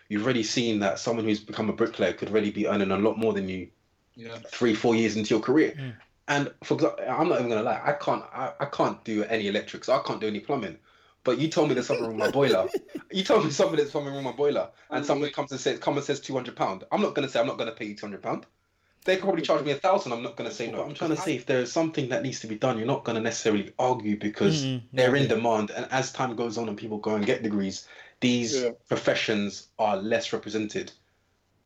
[0.09, 3.17] you've already seen that someone who's become a bricklayer could really be earning a lot
[3.17, 3.69] more than you
[4.15, 4.37] Yeah.
[4.47, 5.73] three, four years into your career.
[5.77, 5.95] Mm.
[6.27, 9.47] And for example, I'm not even gonna lie, I can't, I, I can't do any
[9.47, 10.77] electrics, I can't do any plumbing.
[11.23, 12.67] But you told me there's something wrong with my boiler.
[13.11, 15.77] You told me something there's something wrong with my boiler, and someone comes and says,
[15.77, 17.95] "Come and says two hundred pound." I'm not gonna say I'm not gonna pay you
[17.95, 18.47] two hundred pound.
[19.05, 20.13] They could probably charge me a thousand.
[20.13, 20.81] I'm not gonna say no.
[20.83, 23.03] I'm trying to say if there is something that needs to be done, you're not
[23.03, 25.71] gonna necessarily argue because Mm, they're in demand.
[25.71, 27.87] And as time goes on and people go and get degrees,
[28.21, 28.71] these Yeah.
[28.87, 30.91] professions are less represented,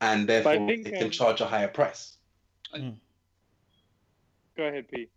[0.00, 2.16] and therefore think, they can um, charge a higher price.
[4.56, 5.10] Go ahead, Pete.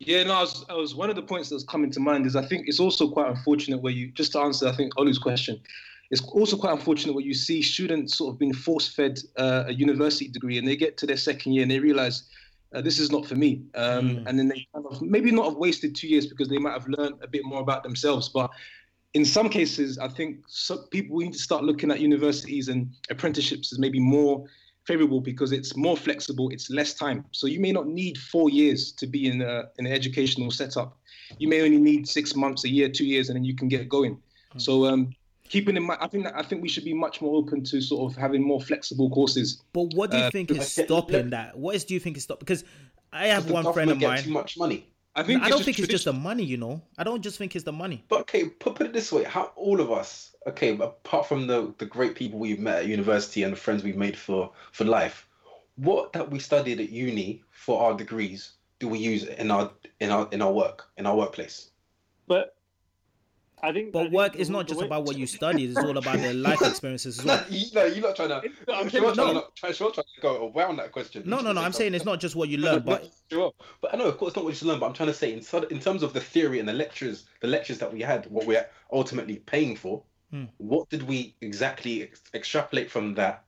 [0.00, 2.36] Yeah, no, I was, I was one of the points that's coming to mind is
[2.36, 5.62] I think it's also quite unfortunate where you just to answer I think Olu's question,
[6.14, 9.74] it's also quite unfortunate where you see students sort of being force fed uh, a
[9.86, 12.16] university degree and they get to their second year and they realize
[12.72, 14.26] uh, this is not for me, um, Mm.
[14.26, 16.88] and then they kind of maybe not have wasted two years because they might have
[16.98, 18.48] learned a bit more about themselves, but
[19.18, 22.78] in some cases I think some people need to start looking at universities and
[23.10, 24.44] apprenticeships as maybe more
[24.90, 27.24] favorable because it's more flexible, it's less time.
[27.38, 30.90] So you may not need four years to be in, a, in an educational setup.
[31.38, 33.88] You may only need six months, a year, two years, and then you can get
[33.88, 34.14] going.
[34.58, 35.02] So um,
[35.48, 37.80] keeping in mind, I think that I think we should be much more open to
[37.80, 39.62] sort of having more flexible courses.
[39.72, 41.58] But what do you Uh, think is let- stopping let- that?
[41.58, 42.40] What is do you think is stopping?
[42.40, 42.64] Because
[43.12, 44.22] I have one friend of mine.
[44.22, 44.88] too much money.
[45.16, 46.82] I think I don't just think it's just the money, you know.
[46.98, 48.04] I don't just think it's the money.
[48.08, 51.72] But okay, put, put it this way: how all of us, okay, apart from the
[51.78, 55.28] the great people we've met at university and the friends we've made for for life,
[55.76, 60.10] what that we studied at uni for our degrees do we use in our in
[60.10, 61.70] our in our work in our workplace?
[62.26, 62.53] But
[63.68, 63.88] I think.
[63.88, 65.96] I But think work the- is not just way- about what you study; it's all
[65.96, 67.44] about their life experiences as well.
[67.50, 68.42] No, you, no, you're not trying to.
[68.72, 69.40] I'm Sure, saying- trying no.
[69.40, 71.22] to try, sure, trying to go around that question.
[71.26, 71.60] No, no, no.
[71.62, 74.30] I'm saying it's not just what you learn, but Sure, but I know, of course,
[74.30, 74.80] it's not what you learn.
[74.80, 77.48] But I'm trying to say, in, in terms of the theory and the lectures, the
[77.48, 80.44] lectures that we had, what we're ultimately paying for, Hmm.
[80.58, 83.44] what did we exactly ex- extrapolate from that?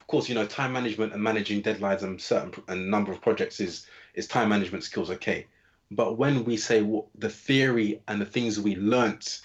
[0.00, 3.20] Of course, you know, time management and managing deadlines and certain pr- and number of
[3.20, 5.10] projects is is time management skills.
[5.10, 5.46] Okay,
[5.90, 9.42] but when we say what the theory and the things we learnt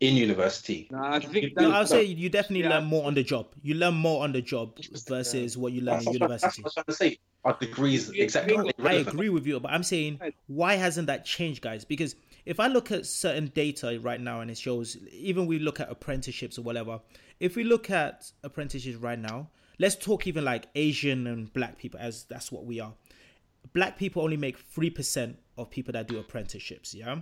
[0.00, 2.76] in university, Nah, I think no, I'll say you definitely Yeah.
[2.76, 3.46] learn more on the job.
[3.62, 4.78] You learn more on the job
[5.08, 6.62] versus what you learn that's, in what, that's university.
[6.62, 7.18] what I'm trying to say.
[7.44, 8.56] Our degrees exactly.
[8.56, 11.84] no, I agree with you, but I'm saying why hasn't that changed, guys?
[11.84, 15.80] Because if I look at certain data right now and it shows, even we look
[15.80, 17.00] at apprenticeships or whatever,
[17.40, 21.98] if we look at apprenticeships right now, let's talk even like Asian and black people,
[22.00, 22.92] as that's what we are.
[23.72, 27.20] Black people only make 3% of people that do apprenticeships, yeah?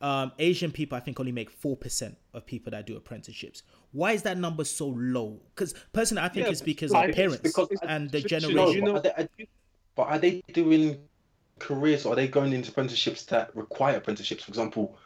[0.00, 3.62] Um, Asian people, I think, only make 4% of people that do apprenticeships.
[3.92, 5.40] Why is that number so low?
[5.54, 8.72] Because personally, I think Yeah, it's because of parents because- and the generation.
[8.74, 9.48] you know- but, are they,
[9.94, 10.98] but are they doing
[11.58, 14.44] careers or are they going into apprenticeships that require apprenticeships?
[14.44, 14.98] For example,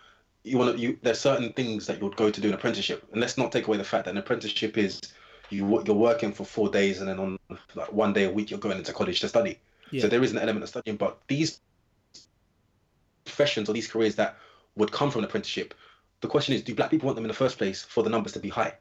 [0.43, 3.07] you want to you there's certain things that you would go to do an apprenticeship,
[3.13, 4.99] and let's not take away the fact that an apprenticeship is
[5.51, 7.39] you you're working for four days and then on
[7.75, 9.59] like one day a week you're going into college to study.
[9.93, 10.03] Yeah.
[10.03, 11.61] So there is an element of studying, but these
[13.25, 14.37] professions or these careers that
[14.81, 15.75] would come from an apprenticeship,
[16.21, 18.33] the question is, do black people want them in the first place for the numbers
[18.33, 18.75] to be high?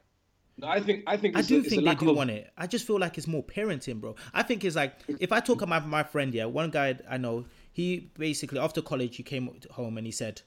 [0.62, 2.50] I think I think I do a, it's a think they do of, want it.
[2.56, 4.16] I just feel like it's more parenting, bro.
[4.34, 7.46] I think it's like if I talk about my friend, yeah, one guy I know,
[7.72, 10.42] he basically after college he came home and he said,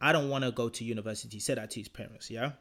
[0.00, 2.52] "I don't want to go to university." He said that to his parents, yeah.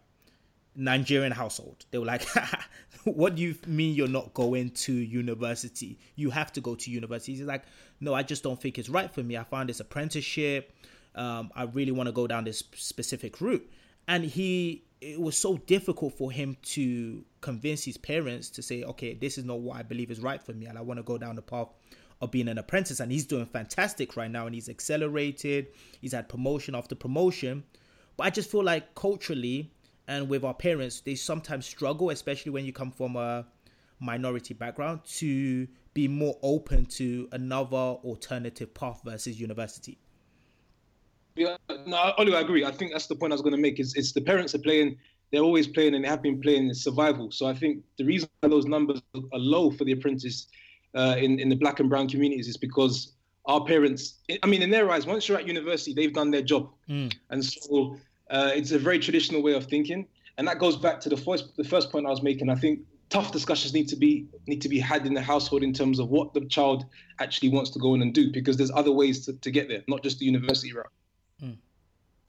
[0.73, 1.85] Nigerian household.
[1.91, 2.25] They were like,
[3.03, 5.99] "What do you mean you're not going to university?
[6.15, 7.63] You have to go to university." He's like,
[7.99, 9.35] "No, I just don't think it's right for me.
[9.35, 10.71] I found this apprenticeship.
[11.15, 13.69] Um, I really want to go down this specific route."
[14.07, 19.13] And he, it was so difficult for him to convince his parents to say, "Okay,
[19.13, 21.17] this is not what I believe is right for me, and I want to go
[21.17, 21.69] down the path."
[22.23, 25.69] Of being an apprentice, and he's doing fantastic right now, and he's accelerated.
[26.01, 27.63] He's had promotion after promotion,
[28.15, 29.71] but I just feel like culturally
[30.07, 33.45] and with our parents, they sometimes struggle, especially when you come from a
[33.99, 39.97] minority background, to be more open to another alternative path versus university.
[41.35, 42.65] Yeah, no, Olu, I agree.
[42.65, 43.79] I think that's the point I was going to make.
[43.79, 44.97] Is it's the parents are playing.
[45.31, 47.31] They're always playing and they have been playing in survival.
[47.31, 50.47] So I think the reason why those numbers are low for the apprentice
[50.93, 53.13] uh, in in the black and brown communities is because
[53.45, 54.19] our parents.
[54.43, 57.13] I mean, in their eyes, once you're at university, they've done their job, Mm.
[57.29, 57.97] and so
[58.31, 60.07] Uh, it's a very traditional way of thinking,
[60.37, 62.49] and that goes back to the first the first point I was making.
[62.49, 62.79] I think
[63.09, 66.07] tough discussions need to be need to be had in the household in terms of
[66.15, 66.85] what the child
[67.19, 69.83] actually wants to go in and do, because there's other ways to, to get there,
[69.93, 70.93] not just the university route.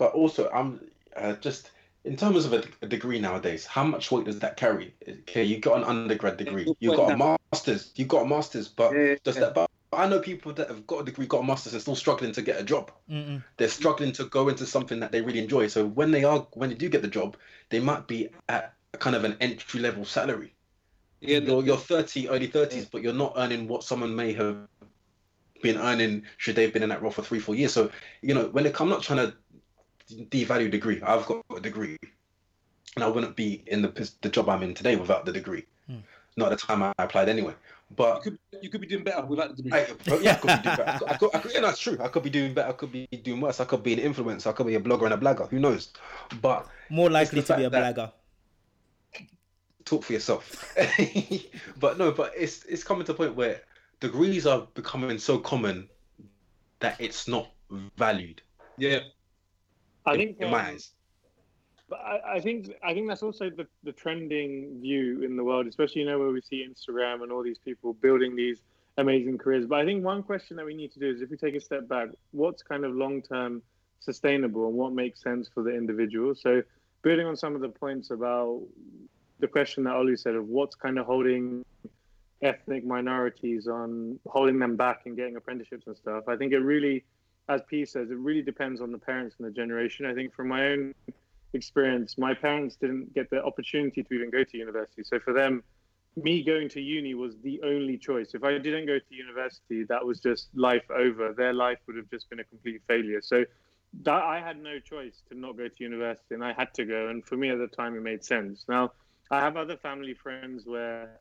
[0.02, 0.80] But also, I'm
[1.16, 1.70] uh, just
[2.04, 3.64] in terms of a, a degree nowadays.
[3.64, 4.96] How much weight does that carry?
[5.08, 8.66] Okay, you got an undergrad degree, you point got a master's, you got a master's,
[8.66, 9.42] but Yeah, does yeah.
[9.42, 9.54] that?
[9.54, 12.32] But I know people that have got a degree, got a master's, and still struggling
[12.32, 12.90] to get a job.
[13.08, 13.44] Mm-mm.
[13.58, 15.68] They're struggling to go into something that they really enjoy.
[15.68, 17.36] So when they are, when they do get the job,
[17.70, 20.52] they might be at kind of an entry level salary.
[21.20, 24.66] Yeah, You're, you're 30, early 30s, but you're not earning what someone may have
[25.62, 27.72] been earning should they've been in that role for three, four years.
[27.72, 27.90] So,
[28.20, 29.36] you know, when it, I'm not trying to
[30.10, 31.00] devalue degree.
[31.02, 31.98] I've got a degree,
[32.96, 35.64] and I wouldn't be in the the job I'm in today without the degree.
[35.86, 35.98] Hmm.
[36.36, 37.52] Not at the time I applied anyway.
[37.52, 39.80] you But could you could be doing better without the degree.
[39.80, 39.86] I,
[40.20, 40.82] yeah, I could be doing better.
[40.84, 41.98] I could, I could, I could, yeah, that's true.
[42.00, 42.68] I could be doing better.
[42.68, 43.60] I could be doing worse.
[43.60, 44.48] I could be an influencer.
[44.48, 45.48] I could be a blogger and a blagger.
[45.48, 45.92] Who knows?
[46.40, 48.12] But More likely to be a fact blagger.
[49.84, 50.74] talk for yourself.
[51.80, 53.60] but no, but it's it's coming to a point where
[54.00, 55.88] degrees are becoming so common
[56.80, 57.50] that it's not
[57.96, 58.42] valued
[58.78, 59.00] yeah,
[60.06, 60.92] I in, think in my um, eyes.
[61.88, 65.66] But I, I think I think that's also the, the trending view in the world,
[65.66, 68.62] especially you know where we see Instagram and all these people building these
[68.98, 69.66] amazing careers.
[69.66, 71.60] But I think one question that we need to do is if we take a
[71.60, 73.62] step back, what's kind of long term
[74.00, 76.34] sustainable and what makes sense for the individual?
[76.34, 76.62] So
[77.02, 78.62] building on some of the points about
[79.40, 81.64] the question that Olu said of what's kind of holding
[82.42, 86.24] ethnic minorities on holding them back and getting apprenticeships and stuff.
[86.28, 87.04] I think it really,
[87.48, 90.06] as P says, it really depends on the parents and the generation.
[90.06, 90.94] I think from my own
[91.52, 95.02] experience, my parents didn't get the opportunity to even go to university.
[95.04, 95.62] So for them,
[96.16, 98.34] me going to uni was the only choice.
[98.34, 101.32] If I didn't go to university, that was just life over.
[101.32, 103.20] Their life would have just been a complete failure.
[103.22, 103.44] So
[104.02, 107.08] that I had no choice to not go to university, and I had to go.
[107.08, 108.64] And for me at the time, it made sense.
[108.68, 108.92] Now
[109.30, 111.18] I have other family friends where,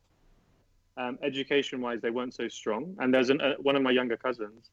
[0.97, 2.95] um, education-wise, they weren't so strong.
[2.99, 4.69] And there's an, uh, one of my younger cousins.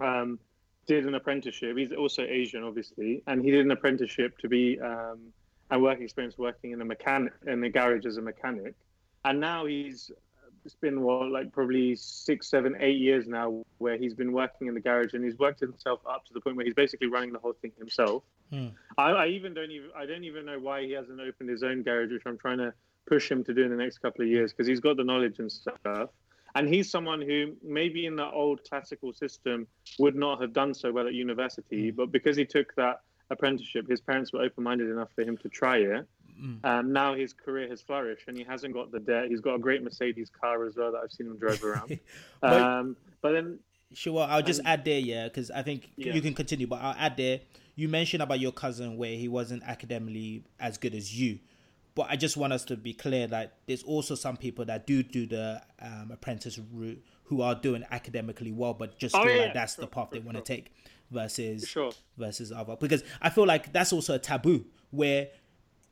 [0.00, 0.38] Um,
[0.86, 1.76] did an apprenticeship.
[1.76, 5.32] He's also Asian, obviously, and he did an apprenticeship to be um,
[5.70, 8.74] and work experience working in a mechanic in a garage as a mechanic.
[9.24, 10.10] And now he's
[10.64, 14.74] it's been what like probably six, seven, eight years now where he's been working in
[14.74, 17.38] the garage and he's worked himself up to the point where he's basically running the
[17.38, 18.22] whole thing himself.
[18.50, 18.68] Hmm.
[18.98, 21.82] I, I even don't even I don't even know why he hasn't opened his own
[21.82, 22.72] garage, which I'm trying to
[23.06, 25.38] push him to do in the next couple of years because he's got the knowledge
[25.38, 26.10] and stuff.
[26.54, 29.66] And he's someone who maybe in the old classical system
[29.98, 33.00] would not have done so well at university, but because he took that
[33.30, 36.06] apprenticeship, his parents were open-minded enough for him to try it.
[36.64, 39.28] Um, now his career has flourished, and he hasn't got the debt.
[39.28, 42.00] He's got a great Mercedes car as well that I've seen him drive around.
[42.40, 43.58] But- um, but then
[43.94, 46.14] Sure, I'll just add there, yeah, because I think Yeah.
[46.14, 47.40] you can continue, but I'll add there.
[47.76, 51.38] You mentioned about your cousin where he wasn't academically as good as you,
[51.94, 55.02] but I just want us to be clear that there's also some people that do
[55.02, 59.42] do the um, apprentice route who are doing academically well, but just Oh, feel yeah,
[59.44, 60.72] like that's sure, the path they want to take
[61.10, 61.92] versus Sure.
[62.16, 62.76] versus other.
[62.76, 65.28] Because I feel like that's also a taboo where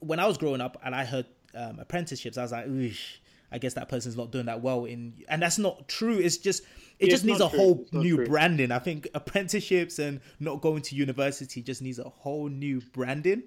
[0.01, 3.19] when I was growing up and I heard um, apprenticeships, I was like, Oosh,
[3.53, 6.19] I guess that person's not doing that well in, and that's not true.
[6.19, 6.63] It's just
[6.99, 7.59] it Yeah, just needs a true.
[7.59, 8.27] whole new true.
[8.27, 8.71] branding.
[8.73, 13.45] I think apprenticeships and not going to university just needs a whole new branding.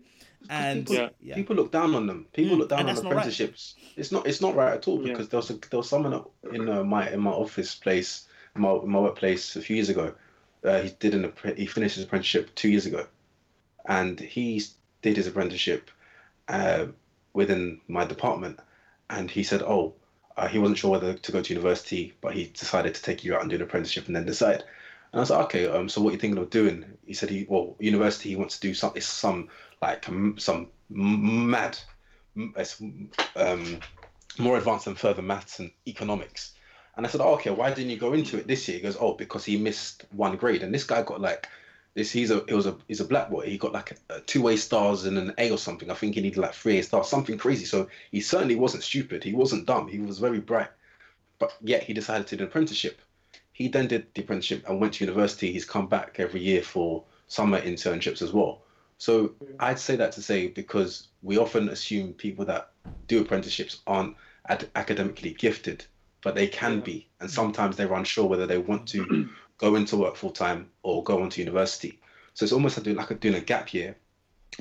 [0.50, 1.10] And people, Yeah.
[1.22, 2.28] yeah, people look down on them.
[2.34, 3.18] People Mm, look down on that's not right.
[3.18, 3.76] apprenticeships.
[3.96, 4.28] It's not.
[4.28, 5.14] It's not right at all Yeah.
[5.14, 8.62] because there was a, there was someone in uh, my in my office place, in
[8.62, 10.14] my my workplace a few years ago.
[10.64, 13.06] Uh, he did an he finished his apprenticeship two years ago,
[13.88, 14.62] and he
[15.02, 15.91] did his apprenticeship
[16.48, 16.88] uh,
[17.34, 18.60] within my department,
[19.10, 19.94] and he said, "Oh,
[20.38, 23.36] uh, he wasn't sure whether to go to university, but he decided to take you
[23.36, 24.64] out and do an apprenticeship and then decide."
[25.12, 27.30] And I was like, "Okay, um, so what are you thinking of doing?" He said,
[27.30, 28.30] "He well, university.
[28.30, 29.50] He wants to do some some
[29.84, 30.06] like
[30.38, 31.78] some mad,
[32.36, 32.82] it's,
[33.36, 33.80] um,
[34.40, 36.54] more advanced and further maths and economics."
[36.96, 38.98] And I said, oh, "Okay, why didn't you go into it this year?" He goes,
[39.00, 41.48] "Oh, because he missed one grade." And this guy got like
[41.96, 42.12] this.
[42.12, 43.46] He's a it was a he's a black boy.
[43.46, 45.92] He got like a, two A stars and an A or something.
[45.92, 47.66] I think he needed like three A stars, something crazy.
[47.66, 49.24] So he certainly wasn't stupid.
[49.24, 49.88] He wasn't dumb.
[49.88, 50.72] He was very bright.
[51.40, 53.02] But yet he decided to do an apprenticeship.
[53.52, 55.52] He then did the apprenticeship and went to university.
[55.52, 58.62] He's come back every year for summer internships as well.
[59.04, 62.72] So I'd say that to say because we often assume people that
[63.08, 64.16] do apprenticeships aren't
[64.47, 65.84] ad- academically gifted,
[66.22, 69.28] but they can be, and sometimes they're unsure whether they want to
[69.58, 71.99] go into work full time or go on to university.
[72.34, 73.97] So it's almost like doing, like a, doing a gap year,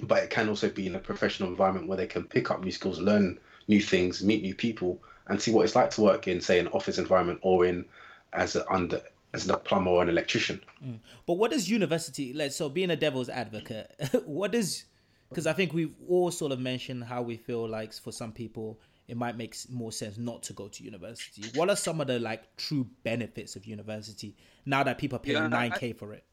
[0.03, 2.73] but it can also be in a professional environment where they can pick up new
[2.73, 3.39] skills, learn
[3.69, 6.67] new things, meet new people, and see what it's like to work in, say, an
[6.67, 7.85] office environment or in
[8.33, 9.01] as a under
[9.35, 10.61] as a plumber or an electrician.
[10.85, 10.99] Mm.
[11.27, 12.53] but what does university like?
[12.53, 13.91] So being a devil's advocate,
[14.25, 14.85] what does
[15.29, 18.79] because I think we've all sort of mentioned how we feel like for some people
[19.09, 21.43] it might make more sense not to go to university.
[21.59, 25.37] What are some of the like true benefits of university now that people are paying
[25.37, 26.25] Yeah, nine k for it?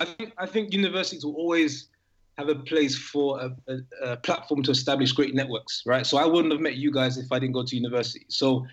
[0.00, 1.88] I think I think universities will always
[2.36, 6.06] have a place for a, a, a platform to establish great networks, right?
[6.06, 8.24] So I wouldn't have met you guys if I didn't go to university.
[8.28, 8.64] So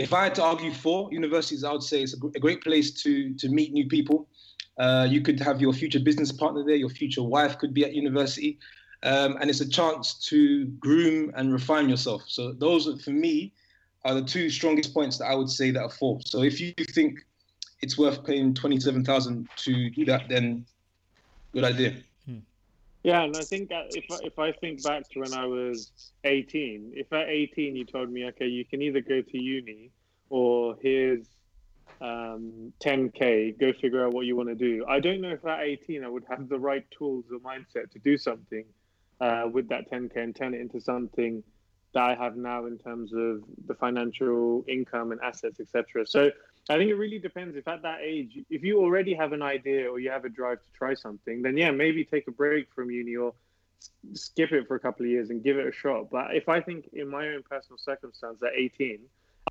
[0.00, 3.34] if I had to argue for universities, I would say it's a, great place to
[3.34, 4.28] to meet new people.
[4.78, 6.76] Uh, you could have your future business partner there.
[6.76, 8.58] Your future wife could be at university,
[9.02, 12.22] um, and it's a chance to groom and refine yourself.
[12.26, 13.52] So those, for me,
[14.04, 16.18] are the two strongest points that I would say that are for.
[16.24, 17.18] So if you think
[17.82, 20.64] it's worth paying twenty-seven thousand to do that, then
[21.52, 21.96] good idea.
[23.02, 25.90] Yeah, and I think uh, if I, if I think back to when I was
[26.24, 29.90] 18, if at 18 you told me, okay, you can either go to uni
[30.28, 31.26] or here's
[32.00, 34.84] um, 10k, go figure out what you want to do.
[34.86, 37.98] I don't know if at 18 I would have the right tools or mindset to
[37.98, 38.64] do something
[39.20, 41.42] uh, with that 10k and turn it into something
[41.92, 46.06] that I have now in terms of the financial income and assets, etc.
[46.06, 46.30] So
[46.68, 47.56] I think it really depends.
[47.56, 50.58] If at that age, if you already have an idea or you have a drive
[50.58, 53.34] to try something, then yeah, maybe take a break from uni or
[54.12, 56.10] skip it for a couple of years and give it a shot.
[56.10, 59.00] But if I think in my own personal circumstance at 18,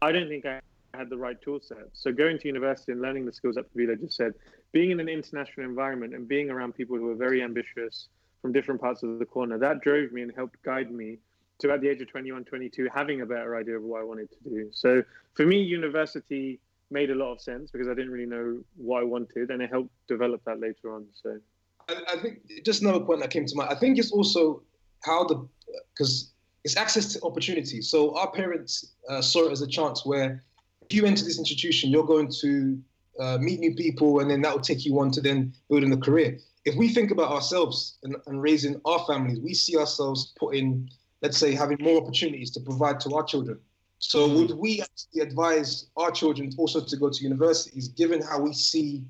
[0.02, 0.62] I don't think I
[0.94, 1.90] had the right tool set.
[1.94, 4.34] So going to university and learning the skills that Pavila just said,
[4.72, 8.08] being in an international environment and being around people who are very ambitious
[8.42, 11.18] from different parts of the corner, that drove me and helped guide me
[11.60, 14.30] to at the age of 21, 22, having a better idea of what I wanted
[14.32, 14.70] to do.
[14.72, 15.04] So
[15.34, 16.60] for me, university
[16.92, 19.70] made a lot of sense because I didn't really know what I wanted, and it
[19.70, 21.06] helped develop that later on.
[21.22, 21.40] So
[21.88, 23.70] I, I think just another point that came to mind.
[23.72, 24.64] I think it's also
[25.04, 25.48] how the
[25.94, 26.32] because
[26.64, 27.82] it's access to opportunity.
[27.82, 30.44] So our parents uh, saw it as a chance where
[30.82, 32.82] if you enter this institution, you're going to
[33.20, 35.98] uh, meet new people, and then that will take you on to then building a
[35.98, 36.38] career.
[36.66, 40.90] If we think about ourselves and, and raising our families, we see ourselves putting,
[41.22, 43.60] let's say, having more opportunities to provide to our children.
[44.00, 48.54] So would we actually advise our children also to go to universities, given how we
[48.54, 49.04] see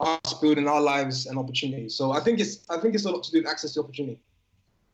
[0.00, 1.96] us building our lives and opportunities.
[1.96, 4.20] So I think it's I think it's a lot to do with access to opportunity.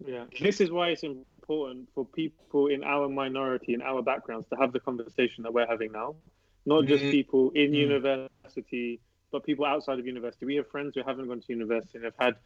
[0.05, 4.57] yeah, this is why it's important for people in our minority, in our backgrounds, to
[4.57, 6.17] have the conversation that we're having now.
[6.67, 7.11] Not just Mhm.
[7.11, 7.79] people in Mm.
[7.89, 9.01] university,
[9.33, 10.45] but people outside of university.
[10.47, 12.37] We have friends who haven't gone to university and have had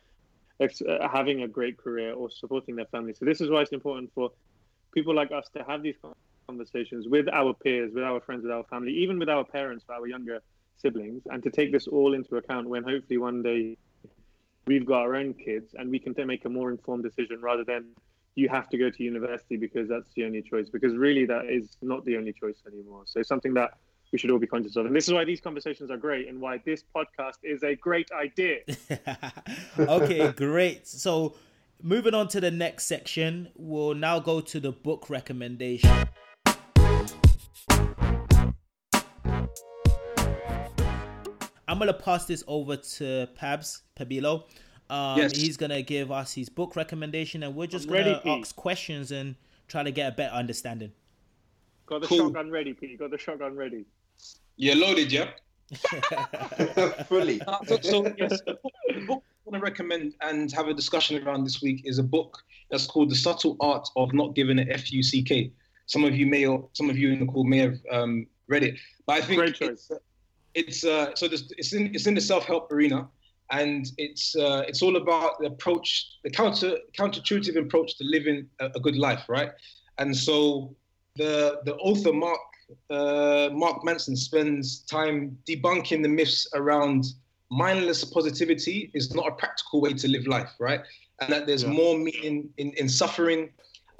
[0.61, 3.12] ex- uh, having a great career or supporting their family.
[3.12, 4.30] So this is why it's important for
[4.95, 5.97] people like us to have these
[6.47, 9.94] conversations with our peers, with our friends, with our family, even with our parents, for
[9.94, 10.40] our younger
[10.76, 13.76] siblings, and to take this all into account when hopefully one day
[14.66, 17.84] we've got our own kids and we can make a more informed decision rather than
[18.34, 20.68] you have to go to university because that's the only choice.
[20.68, 23.03] Because really, that is not the only choice anymore.
[23.07, 23.78] So it's something that
[24.12, 24.86] we should all be conscious of.
[24.86, 28.11] And this is why these conversations are great and why this podcast is a great
[28.12, 28.59] idea.
[29.78, 30.86] okay, great.
[30.86, 31.34] So,
[31.82, 36.07] moving on to the next section, we'll now go to the book recommendation.
[41.68, 44.45] I'm gonna pass this over to Pabs Pabilo.
[44.89, 45.37] Um, Yes.
[45.37, 48.41] He's gonna give us his book recommendation, and we're just I'm gonna Pete.
[48.45, 49.34] ask questions and
[49.68, 50.93] try to get a better understanding.
[51.87, 52.18] Got the Cool.
[52.18, 52.99] shotgun ready, Pete.
[52.99, 53.84] Got the shotgun ready.
[54.57, 55.30] You're loaded, yeah.
[57.09, 57.41] Fully.
[57.47, 60.74] Uh, so, so yes, the book, the book I want to recommend and have a
[60.74, 64.59] discussion around this week is a book that's called The Subtle Art of Not Giving
[64.61, 65.51] a a F-U-C-K.
[65.87, 68.62] Some of you may, or some of you in the call may have um, read
[68.62, 68.74] it,
[69.07, 69.91] but I think Great choice.
[70.55, 73.09] it's, it's uh, so this, it's in it's in the self-help arena,
[73.53, 78.66] and it's uh, it's all about the approach, the counter counterintuitive approach to living a,
[78.74, 79.51] a good life, right?
[79.99, 80.74] And so
[81.16, 82.41] the the author Mark
[82.91, 87.05] uh, Mark Manson spends time debunking the myths around
[87.51, 90.80] mindless positivity is not a practical way to live life, right?
[91.20, 91.70] And that there's Yeah.
[91.70, 93.51] more meaning in, in suffering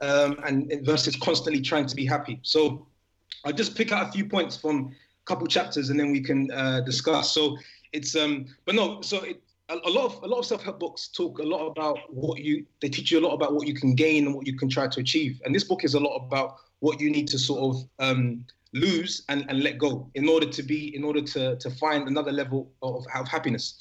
[0.01, 2.41] um, and versus constantly trying to be happy.
[2.43, 2.87] So
[3.45, 6.51] I'll just pick out a few points from a couple chapters and then we can
[6.51, 7.33] uh, discuss.
[7.33, 7.57] So
[7.93, 11.09] it's um, but no, so it, a, a lot of a lot of self-help books
[11.09, 13.95] talk a lot about what you they teach you a lot about what you can
[13.95, 15.41] gain and what you can try to achieve.
[15.45, 19.25] And this book is a lot about what you need to sort of um, lose
[19.29, 22.71] and, and let go in order to be in order to to find another level
[22.83, 23.77] of, of happiness.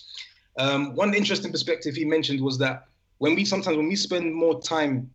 [0.57, 2.85] Um, one interesting perspective he mentioned was that
[3.17, 5.09] when we sometimes when we spend more time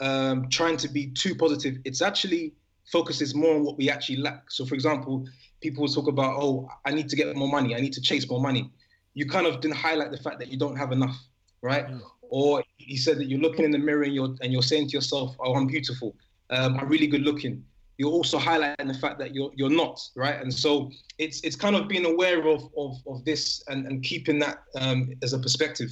[0.00, 2.54] um, trying to be too positive, it's actually
[2.90, 4.50] focuses more on what we actually lack.
[4.50, 5.26] So, for example,
[5.60, 8.28] people will talk about, oh, I need to get more money, I need to chase
[8.28, 8.70] more money.
[9.14, 11.16] You kind of didn't highlight the fact that you don't have enough,
[11.60, 11.86] right?
[11.86, 12.00] Mm.
[12.22, 14.92] Or he said that you're looking in the mirror and you're and you're saying to
[14.92, 16.16] yourself, oh, I'm beautiful,
[16.50, 17.64] um, I'm really good looking.
[17.98, 20.40] You're also highlighting the fact that you're you're not, right?
[20.40, 24.38] And so it's it's kind of being aware of of, of this and, and keeping
[24.38, 25.90] that um, as a perspective.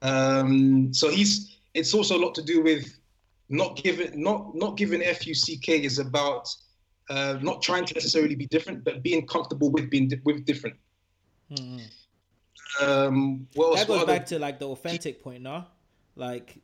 [0.00, 1.58] Um, so he's.
[1.74, 2.98] It's also a lot to do with
[3.48, 6.48] not giving not not giving fuck is about
[7.10, 10.76] uh, not trying to necessarily be different, but being comfortable with being di- with different.
[12.80, 13.80] Um, what else?
[13.80, 15.64] that goes What back other- to like the authentic point, no?
[16.16, 16.56] Like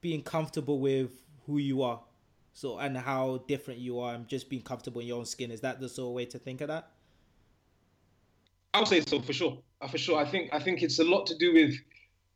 [0.00, 1.10] being comfortable with
[1.46, 2.00] who you are,
[2.52, 5.50] so and how different you are, and just being comfortable in your own skin.
[5.50, 6.90] Is that the sort of way to think of that?
[8.72, 9.58] I would say so for sure.
[9.80, 10.18] Uh, for sure.
[10.18, 11.74] I think I think it's a lot to do with.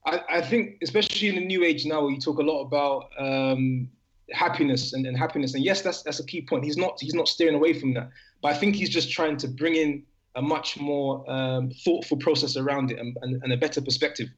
[0.09, 3.11] I, I think especially in the new age now, where you talk a lot about
[3.19, 3.89] um,
[4.31, 6.65] happiness and, and happiness, and yes, that's that's a key point.
[6.65, 8.11] He's not he's not steering away from that,
[8.43, 10.03] but I think he's just trying to bring in
[10.35, 14.29] a much more um, thoughtful process around it and, and, and a better perspective.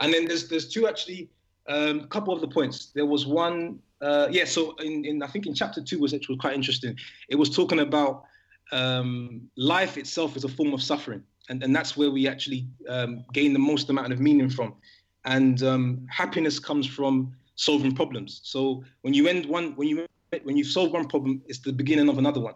[0.00, 1.28] And then there's there's two actually
[1.68, 2.86] um, couple of the points.
[2.94, 4.44] There was one, uh, yeah.
[4.44, 6.96] So in, in I think in chapter two was which was quite interesting.
[7.28, 8.24] It was talking about
[8.72, 13.24] um, life itself is a form of suffering, and and that's where we actually um,
[13.32, 14.74] gain the most amount of meaning from.
[15.24, 18.40] And um, happiness comes from solving problems.
[18.44, 20.06] So when you end one, when you
[20.42, 22.54] when you solve one problem, it's the beginning of another one.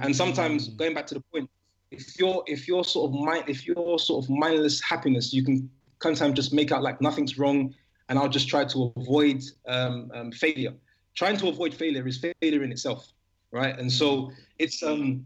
[0.00, 1.48] And sometimes going back to the point,
[1.90, 5.70] if you're if you're sort of mind if you're sort of mindless happiness, you can
[6.02, 7.74] sometimes just make out like nothing's wrong,
[8.08, 10.74] and I'll just try to avoid um, um, failure.
[11.14, 13.12] Trying to avoid failure is failure in itself,
[13.50, 13.78] right?
[13.78, 15.24] And so it's um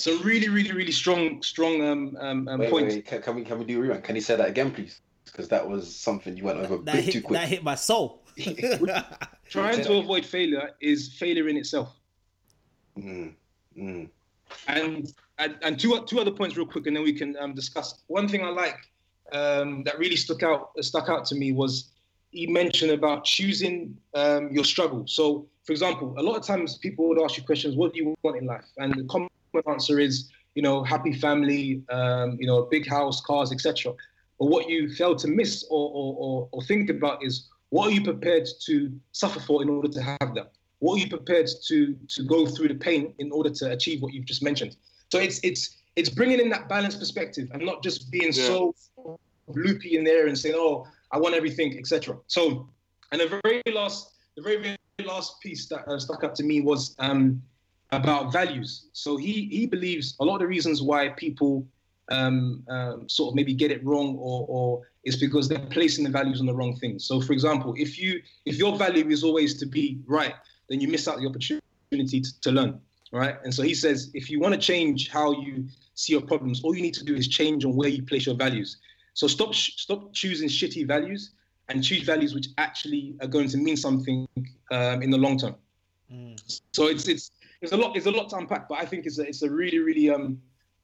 [0.00, 2.94] some really really really strong strong um, um, um Wait, points.
[2.94, 4.04] wait, can, can we can we do a rewind?
[4.04, 5.00] Can you say that again, please?
[5.24, 7.38] Because that was something you went over a That bit hit, too quick.
[7.38, 8.22] that hit my soul.
[9.48, 11.94] Trying to avoid failure is failure in itself.
[12.98, 13.34] Mm,
[13.76, 14.08] mm.
[14.66, 18.02] And and, and two two other points real quick, and then we can um, discuss.
[18.08, 18.78] One thing I like
[19.32, 21.90] um, that really stuck out stuck out to me was
[22.30, 25.04] he mentioned about choosing um, your struggle.
[25.06, 28.16] So, for example, a lot of times people would ask you questions, "What do you
[28.22, 29.28] want in life?" And the common
[29.68, 33.92] answer is, you know, happy family, um, you know, a big house, cars, etc.
[34.38, 37.90] But what you fail to miss or, or, or, or think about is what are
[37.92, 40.52] you prepared to suffer for in order to have that?
[40.80, 44.12] What are you prepared to to go through the pain in order to achieve what
[44.14, 44.76] you've just mentioned?
[45.12, 48.46] So it's it's it's bringing in that balanced perspective and not just being Yeah.
[48.46, 48.74] so
[49.46, 52.16] loopy in there and saying, "Oh, I want everything," etc.
[52.28, 52.68] So,
[53.12, 56.60] and the very last, the very, very last piece that uh, stuck up to me
[56.60, 57.42] was um,
[57.92, 58.88] about values.
[58.92, 61.66] So he he believes a lot of the reasons why people
[62.10, 66.10] um, um, sort of maybe get it wrong or or is because they're placing the
[66.10, 67.04] values on the wrong things.
[67.04, 70.34] So, for example, if you if your value is always to be right,
[70.68, 72.80] then you miss out the opportunity to, to learn,
[73.12, 73.36] right?
[73.44, 76.74] And so he says, if you want to change how you see your problems, all
[76.74, 78.76] you need to do is change on where you place your values.
[79.14, 81.32] So stop sh- stop choosing shitty values
[81.68, 84.28] and choose values which actually are going to mean something
[84.70, 85.54] um, in the long term.
[86.72, 87.30] So it's it's
[87.60, 89.50] there's a lot there's a lot to unpack, but I think it's a it's a
[89.50, 90.40] really really um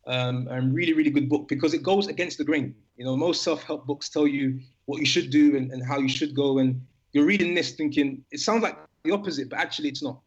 [0.07, 2.75] um a really really good book because it goes against the grain.
[2.97, 5.99] You know, most self help books tell you what you should do and, and how
[5.99, 6.81] you should go, and
[7.13, 10.21] you're reading this thinking it sounds like the opposite, but actually it's not.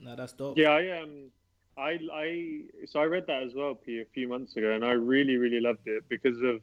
[0.00, 0.56] no, that's dope.
[0.56, 1.30] Yeah, I um,
[1.76, 4.92] I I so I read that as well, P, a few months ago, and I
[4.92, 6.60] really really loved it because of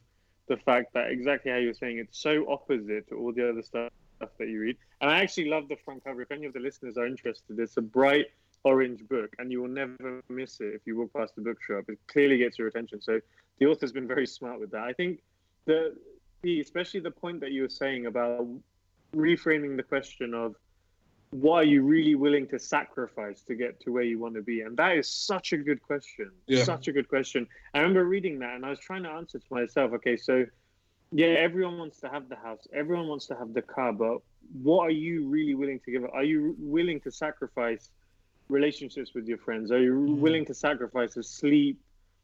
[0.48, 3.62] the fact that exactly how you were saying it's so opposite to all the other
[3.62, 4.78] stuff that you read.
[5.02, 6.22] And I actually love the front cover.
[6.22, 8.28] If any of the listeners are interested, it's a bright
[8.64, 11.86] orange book, and you will never miss it if you walk past the bookshop.
[11.88, 13.02] It clearly gets your attention.
[13.02, 13.20] So
[13.60, 14.84] the author's been very smart with that.
[14.84, 15.22] I think
[15.66, 15.96] the
[16.42, 18.48] the especially the point that you were saying about
[19.16, 20.56] reframing the question of
[21.32, 24.62] what are you really willing to sacrifice to get to where you want to be?
[24.62, 26.32] And that is such a good question.
[26.48, 26.64] Yeah.
[26.64, 27.48] Such a good question.
[27.74, 30.46] I remember reading that and I was trying to answer to myself, okay, so
[31.12, 34.20] yeah, everyone wants to have the house, everyone wants to have the car, but
[34.62, 36.12] what are you really willing to give up?
[36.14, 37.90] Are you willing to sacrifice
[38.48, 39.72] relationships with your friends?
[39.72, 40.20] Are you mm-hmm.
[40.20, 41.80] willing to sacrifice the sleep,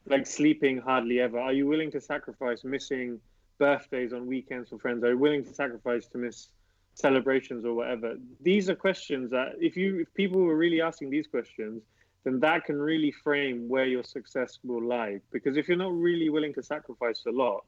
[0.05, 1.39] like sleeping hardly ever?
[1.39, 3.19] Are you willing to sacrifice missing
[3.57, 5.03] birthdays on weekends for friends?
[5.03, 6.49] Are you willing to sacrifice to miss
[6.93, 8.15] celebrations or whatever?
[8.41, 11.81] These are questions that if you if people were really asking these questions,
[12.23, 15.21] then that can really frame where your success will lie.
[15.31, 17.63] Because if you're not really willing to sacrifice a lot,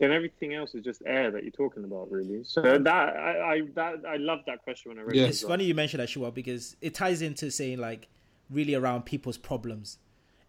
[0.00, 2.42] then everything else is just air that you're talking about, really.
[2.42, 5.24] So that I, I that I love that question when I read Yeah.
[5.24, 5.28] it.
[5.28, 5.50] It's well.
[5.50, 8.08] funny you mentioned that, Shua, because it ties into saying like
[8.50, 9.98] really around people's problems.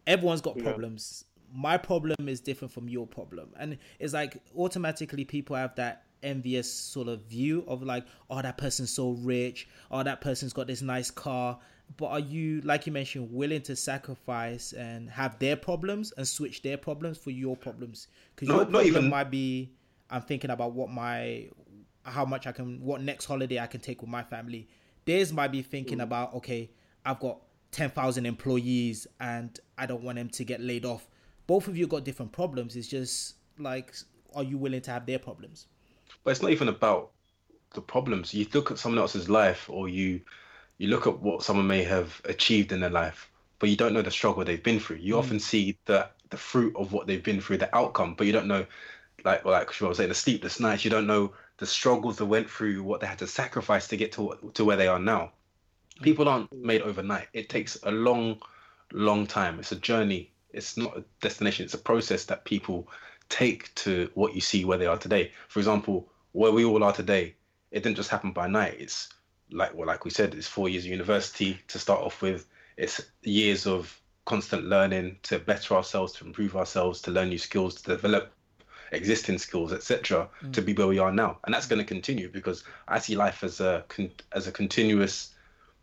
[0.08, 0.64] Everyone's got Yeah.
[0.64, 1.26] problems.
[1.54, 6.72] My problem is different from your problem, and it's like automatically people have that envious
[6.72, 10.82] sort of view of like, oh, that person's so rich, oh, that person's got this
[10.82, 11.60] nice car.
[11.98, 16.62] But are you, like you mentioned, willing to sacrifice and have their problems and switch
[16.62, 18.08] their problems for your problems?
[18.36, 19.72] Because No- your not even- might be,
[20.10, 21.50] I'm thinking about what my
[22.04, 24.68] how much I can, what next holiday I can take with my family.
[25.06, 26.72] Theirs might be thinking about, okay,
[27.06, 31.08] I've got 10,000 employees and I don't want them to get laid off.
[31.46, 32.76] Both of you got different problems.
[32.76, 33.94] It's just like
[34.34, 35.68] are you willing to have their problems?
[36.24, 37.12] But it's not even about
[37.74, 38.34] the problems.
[38.34, 40.22] You look at someone else's life, or you
[40.82, 43.30] you look at what someone may have achieved in their life,
[43.60, 44.96] but you don't know the struggle they've been through.
[44.96, 45.20] You mm.
[45.20, 48.48] often see the the fruit of what they've been through, the outcome, but you don't
[48.48, 48.66] know,
[49.24, 50.84] like like I was saying, the sleepless nights.
[50.84, 54.12] You don't know the struggles they went through, what they had to sacrifice to get
[54.14, 55.34] to to where they are now.
[56.00, 56.02] Mm.
[56.02, 57.28] People aren't made overnight.
[57.32, 58.42] It takes a long,
[58.92, 59.60] long time.
[59.60, 60.32] It's a journey.
[60.52, 61.66] It's not a destination.
[61.66, 62.90] It's a process that people
[63.30, 65.32] take to what you see where they are today.
[65.48, 67.36] For example, where we all are today,
[67.70, 68.78] it didn't just happen by night.
[68.80, 69.10] It's
[69.52, 72.48] like well, like we said, it's four years of university to start off with.
[72.78, 77.76] It's years of constant learning to better ourselves, to improve ourselves, to learn new skills,
[77.82, 78.32] to develop
[78.92, 81.38] existing skills, etc., to be where we are now.
[81.44, 85.34] And that's going to continue because I see life as a con- as a continuous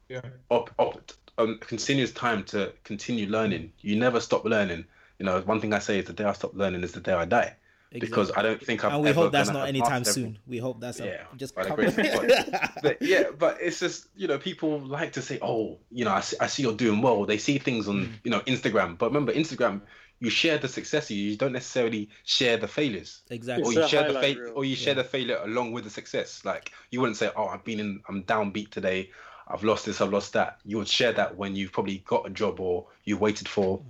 [0.09, 0.23] Yeah.
[0.51, 3.73] op, op, um, continuous time to continue learning.
[3.81, 4.87] You never stop learning.
[5.19, 7.13] You know, one thing I say is the day I stop learning is the day
[7.13, 7.57] I die.
[7.91, 8.93] Because I don't think I'm.
[8.93, 10.39] and we ever hope that's not have anytime mastered soon.
[10.47, 12.71] We hope that's yeah, a, just by the come- grace of God.
[12.83, 16.21] but yeah, but it's just you know people like to say, oh, you know, I
[16.21, 17.25] see, I see you're doing well.
[17.25, 18.13] They see things on Mm.
[18.25, 19.81] you know Instagram, but remember Instagram,
[20.21, 23.65] you share the successes, you don't necessarily share the failures, exactly.
[23.65, 24.53] or you a share the highlight fa- reel.
[24.55, 26.45] or you share the failure along with the success.
[26.45, 29.11] Like you wouldn't say, oh, I've been in, I'm downbeat today.
[29.51, 30.59] I've lost this, I've lost that.
[30.67, 33.81] You would share that when you've probably got a job or you waited for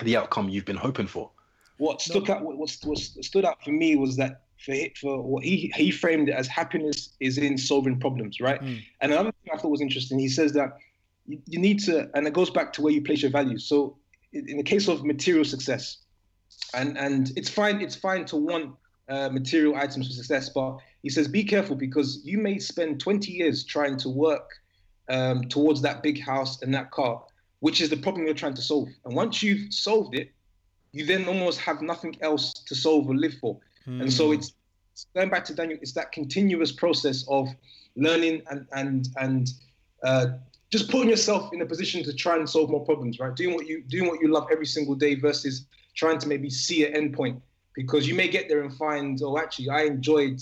[0.00, 1.30] the outcome you've been hoping for.
[1.78, 5.72] What stuck out what, what, stood out for me was that for for what he
[5.74, 8.60] he framed it as happiness is in solving problems right?
[8.62, 8.82] Mm.
[9.00, 10.78] and another thing i thought was interesting he says that
[11.26, 13.64] you, you need to and it goes back to where you place your values.
[13.64, 13.96] So
[14.32, 15.98] in in the case of material success
[16.74, 18.74] and and it's fine it's fine to want
[19.08, 23.32] uh, material items for success but he says be careful because you may spend 20
[23.32, 24.48] years trying to work
[25.08, 27.22] um, towards that big house and that car
[27.62, 28.88] which is the problem you're trying to solve.
[29.04, 30.32] And once you've solved it
[30.92, 33.58] you then almost have nothing else to solve or live for.
[33.86, 34.52] And so it's
[34.92, 37.48] it's going back to Daniel, it's that continuous process of
[37.96, 39.48] learning and and and
[40.04, 40.26] uh,
[40.70, 43.34] just putting yourself in a position to try and solve more problems, right?
[43.34, 46.86] Doing what you doing what you love every single day versus trying to maybe see
[46.86, 47.40] an endpoint
[47.74, 50.40] because you may get there and find, oh, actually, I enjoyed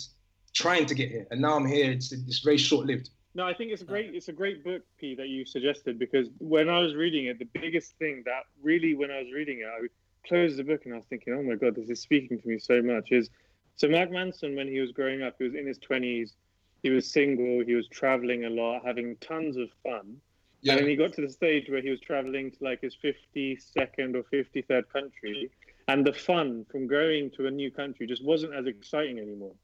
[0.53, 1.91] trying to get here, and now I'm here.
[1.91, 3.11] It's it's very short lived.
[3.35, 6.29] No, I think it's a great it's a great book, P, that you suggested because
[6.39, 9.67] when I was reading it, the biggest thing that really when I was reading it,
[9.67, 9.87] I
[10.27, 12.59] closed the book and I was thinking, oh my god, this is speaking to me
[12.59, 13.13] so much.
[13.13, 13.31] Is
[13.77, 16.35] so Mark Manson when he was growing up, he was in his twenties,
[16.83, 20.17] he was single, he was traveling a lot, having tons of fun.
[20.63, 20.73] Yeah.
[20.73, 24.15] And then he got to the stage where he was traveling to like his 52nd
[24.15, 25.51] or 53rd country,
[25.89, 29.55] and the fun from going to a new country just wasn't as exciting anymore.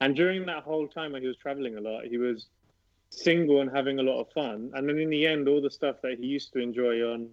[0.00, 2.46] And during that whole time when he was traveling a lot, he was
[3.10, 4.70] single and having a lot of fun.
[4.74, 7.28] And then in the end, all the stuff that he used to enjoy on,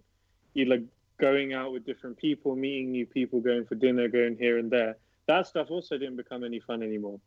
[0.53, 0.84] you like
[1.22, 4.97] going out with different people, meeting new people, going for dinner, going here and there,
[5.28, 7.19] that stuff also didn't become any fun anymore.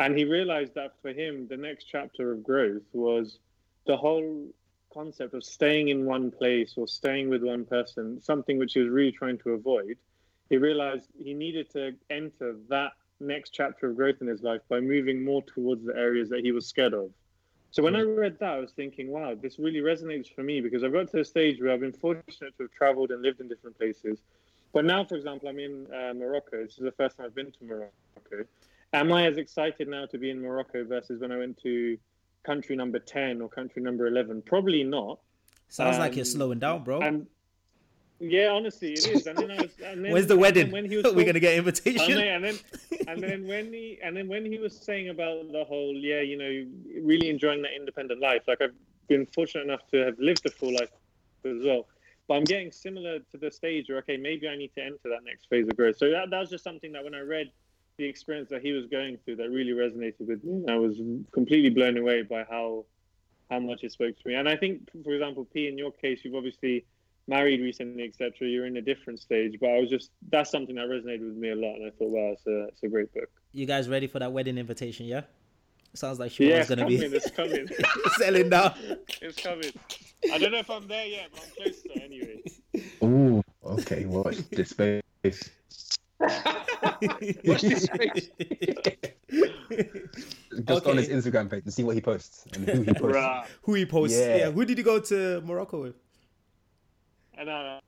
[0.00, 3.38] And he realized that for him, the next chapter of growth was
[3.86, 4.48] the whole
[4.92, 8.90] concept of staying in one place or staying with one person, something which he was
[8.90, 9.96] really trying to avoid.
[10.50, 14.80] He realized he needed to enter that next chapter of growth in his life by
[14.80, 17.10] moving more towards the areas that he was scared of.
[17.70, 20.82] So when I read that, I was thinking, wow, this really resonates for me because
[20.82, 23.48] I've got to a stage where I've been fortunate to have traveled and lived in
[23.48, 24.18] different places.
[24.72, 26.62] But now, for example, I'm in uh, Morocco.
[26.64, 28.48] This is the first time I've been to Morocco.
[28.94, 31.98] Am I as excited now to be in Morocco versus when I went to
[32.42, 34.42] country number 10 or country number 11?
[34.42, 35.18] Probably not.
[35.68, 37.00] Sounds like you're Um, slowing down, bro.
[37.00, 37.26] And
[38.20, 39.26] yeah, honestly, it is.
[39.26, 40.70] And then I was, and then, Where's the wedding?
[40.70, 42.58] When he was We're gonna get and then, and then
[43.08, 46.36] and then when he and then when he was saying about the whole yeah you
[46.36, 48.74] know really enjoying that independent life like i've
[49.08, 50.90] been fortunate enough to have lived a full life
[51.44, 51.86] as well
[52.26, 55.24] but i'm getting similar to the stage where okay maybe i need to enter that
[55.24, 57.50] next phase of growth so that, that was just something that when i read
[57.96, 61.00] the experience that he was going through that really resonated with me i was
[61.32, 62.84] completely blown away by how
[63.50, 66.20] how much it spoke to me and i think for example p in your case
[66.24, 66.84] you've obviously
[67.28, 68.48] married recently, etc.
[68.48, 71.50] You're in a different stage, but I was just that's something that resonated with me
[71.50, 73.28] a lot, and I thought, wow, it's a it's a great book.
[73.52, 75.06] You guys ready for that wedding invitation?
[75.06, 75.22] Yeah.
[75.94, 77.68] Sounds like Yeah, Sean's it's gonna coming, be it's coming,
[78.18, 78.74] selling now.
[79.22, 79.72] it's coming.
[80.32, 82.42] I don't know if I'm there yet, but I'm close to anyway.
[83.02, 84.04] Ooh, okay.
[84.04, 85.50] Watch this space.
[86.20, 88.28] Watch this space.
[90.64, 93.16] Just on his Instagram page and see what he posts and who he posts.
[93.16, 93.46] Bruh.
[93.62, 94.18] Who he posts?
[94.18, 94.36] Yeah.
[94.36, 94.50] Yeah.
[94.50, 95.94] Who did he go to Morocco with?
[97.38, 97.80] And uh,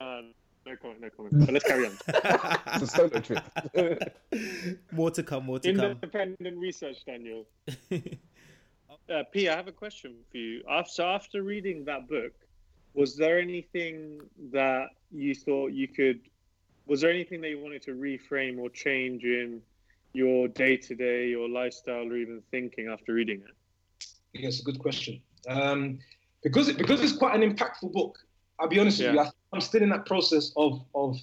[0.00, 0.22] uh,
[0.64, 1.46] no comment, no comment.
[1.46, 1.92] But let's carry on.
[2.08, 3.44] It's a solo trip.
[4.92, 5.44] more to come.
[5.44, 5.84] More to come.
[5.92, 7.46] Independent research, Daniel.
[9.08, 10.64] Uh, P, I have a question for you.
[10.68, 12.32] After after reading that book,
[12.94, 14.20] was there anything
[14.52, 16.20] that you thought you could?
[16.86, 19.62] Was there anything that you wanted to reframe or change in
[20.12, 24.06] your day to day, your lifestyle, or even thinking after reading it?
[24.32, 25.20] Yeah, it's a good question.
[25.48, 26.00] Um,
[26.42, 28.18] because it, because it's quite an impactful book.
[28.58, 29.20] I'll be honest with you.
[29.20, 31.16] I, I'm still in that process of of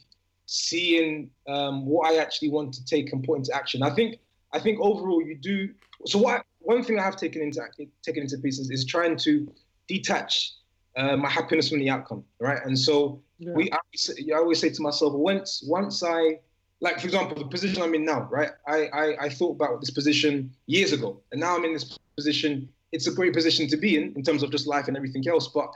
[0.46, 3.82] seeing um, what I actually want to take and put into action.
[3.84, 4.20] I think
[4.52, 5.70] I think overall you do.
[6.06, 7.62] So what one thing I have taken into
[8.04, 9.52] taken into pieces is trying to
[9.88, 10.52] detach
[10.96, 12.60] uh, my happiness from the outcome, right?
[12.66, 13.22] And so
[13.56, 16.40] we I, always say- I always say to myself, once once I
[16.82, 18.52] like for example the position I'm in now, right?
[18.68, 22.70] I, I I thought about this position years ago, and now I'm in this position.
[22.92, 25.48] It's a great position to be in in terms of just life and everything else,
[25.48, 25.70] but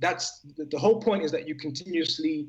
[0.00, 2.48] that's the, whole point is that you continuously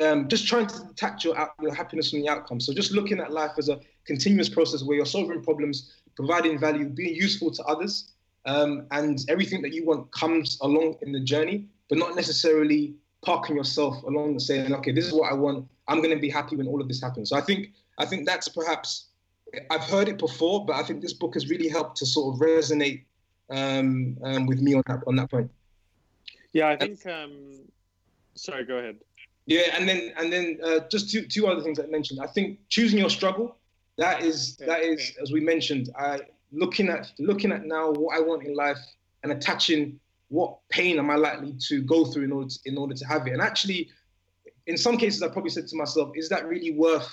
[0.00, 2.60] um, just trying to detach your your happiness from the outcome.
[2.60, 6.88] So just looking at life as a continuous process where you're solving problems, providing value,
[6.88, 8.12] being useful to others,
[8.46, 13.56] um, and everything that you want comes along in the journey, but not necessarily parking
[13.56, 15.66] yourself along and saying, okay, this is what I want.
[15.88, 17.30] I'm going to be happy when all of this happens.
[17.30, 17.68] So I think
[17.98, 19.06] I think that's perhaps
[19.70, 22.40] I've heard it before, but I think this book has really helped to sort of
[22.40, 23.04] resonate
[23.50, 25.50] um, um, with me on that on that point.
[26.56, 27.04] Yeah, I think.
[27.06, 27.68] Um,
[28.34, 28.96] sorry, go ahead.
[29.44, 32.18] Yeah, and then and then uh, just two two other things I mentioned.
[32.22, 33.58] I think choosing your struggle.
[33.98, 35.90] That is that is as we mentioned.
[35.98, 36.20] I
[36.52, 38.78] looking at looking at now what I want in life
[39.22, 42.94] and attaching what pain am I likely to go through in order to, in order
[42.94, 43.34] to have it.
[43.34, 43.90] And actually,
[44.66, 47.12] in some cases, I probably said to myself, is that really worth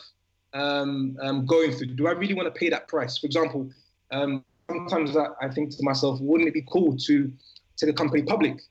[0.53, 1.95] um, um, going through?
[1.95, 3.17] Do I really want to pay that price?
[3.17, 3.69] For example,
[4.09, 7.31] um, sometimes I, I think to myself, wouldn't it be cool to
[7.75, 8.61] take a company public?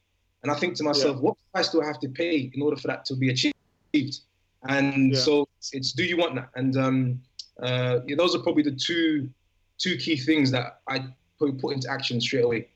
[0.42, 2.88] And I think to myself, what price do I have to pay in order for
[2.88, 4.20] that to be achieved?
[4.68, 5.18] And Yeah.
[5.18, 6.50] so it's do you want that?
[6.56, 7.20] And um,
[7.62, 9.30] uh, yeah, those are probably the two
[9.78, 11.06] two key things that I
[11.38, 12.68] put into action straight away.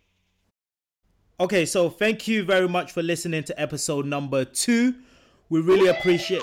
[1.39, 4.95] Okay, so thank you very much for listening to episode number two.
[5.49, 6.43] We really appreciate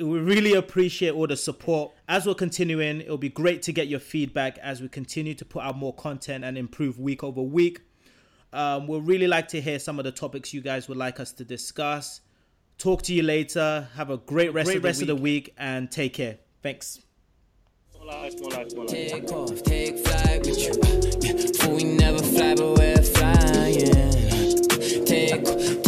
[0.00, 1.92] we really appreciate all the support.
[2.08, 5.62] As we're continuing, it'll be great to get your feedback as we continue to put
[5.62, 7.80] out more content and improve week over week.
[8.54, 11.32] Um, we'll really like to hear some of the topics you guys would like us
[11.32, 12.20] to discuss.
[12.78, 13.88] Talk to you later.
[13.96, 16.38] Have a great rest, great of, the rest of the week and take care.
[16.62, 17.00] Thanks.
[18.86, 21.74] Take off, take flight with you.
[21.74, 24.14] We never fly, but we're flying.
[25.04, 25.83] Take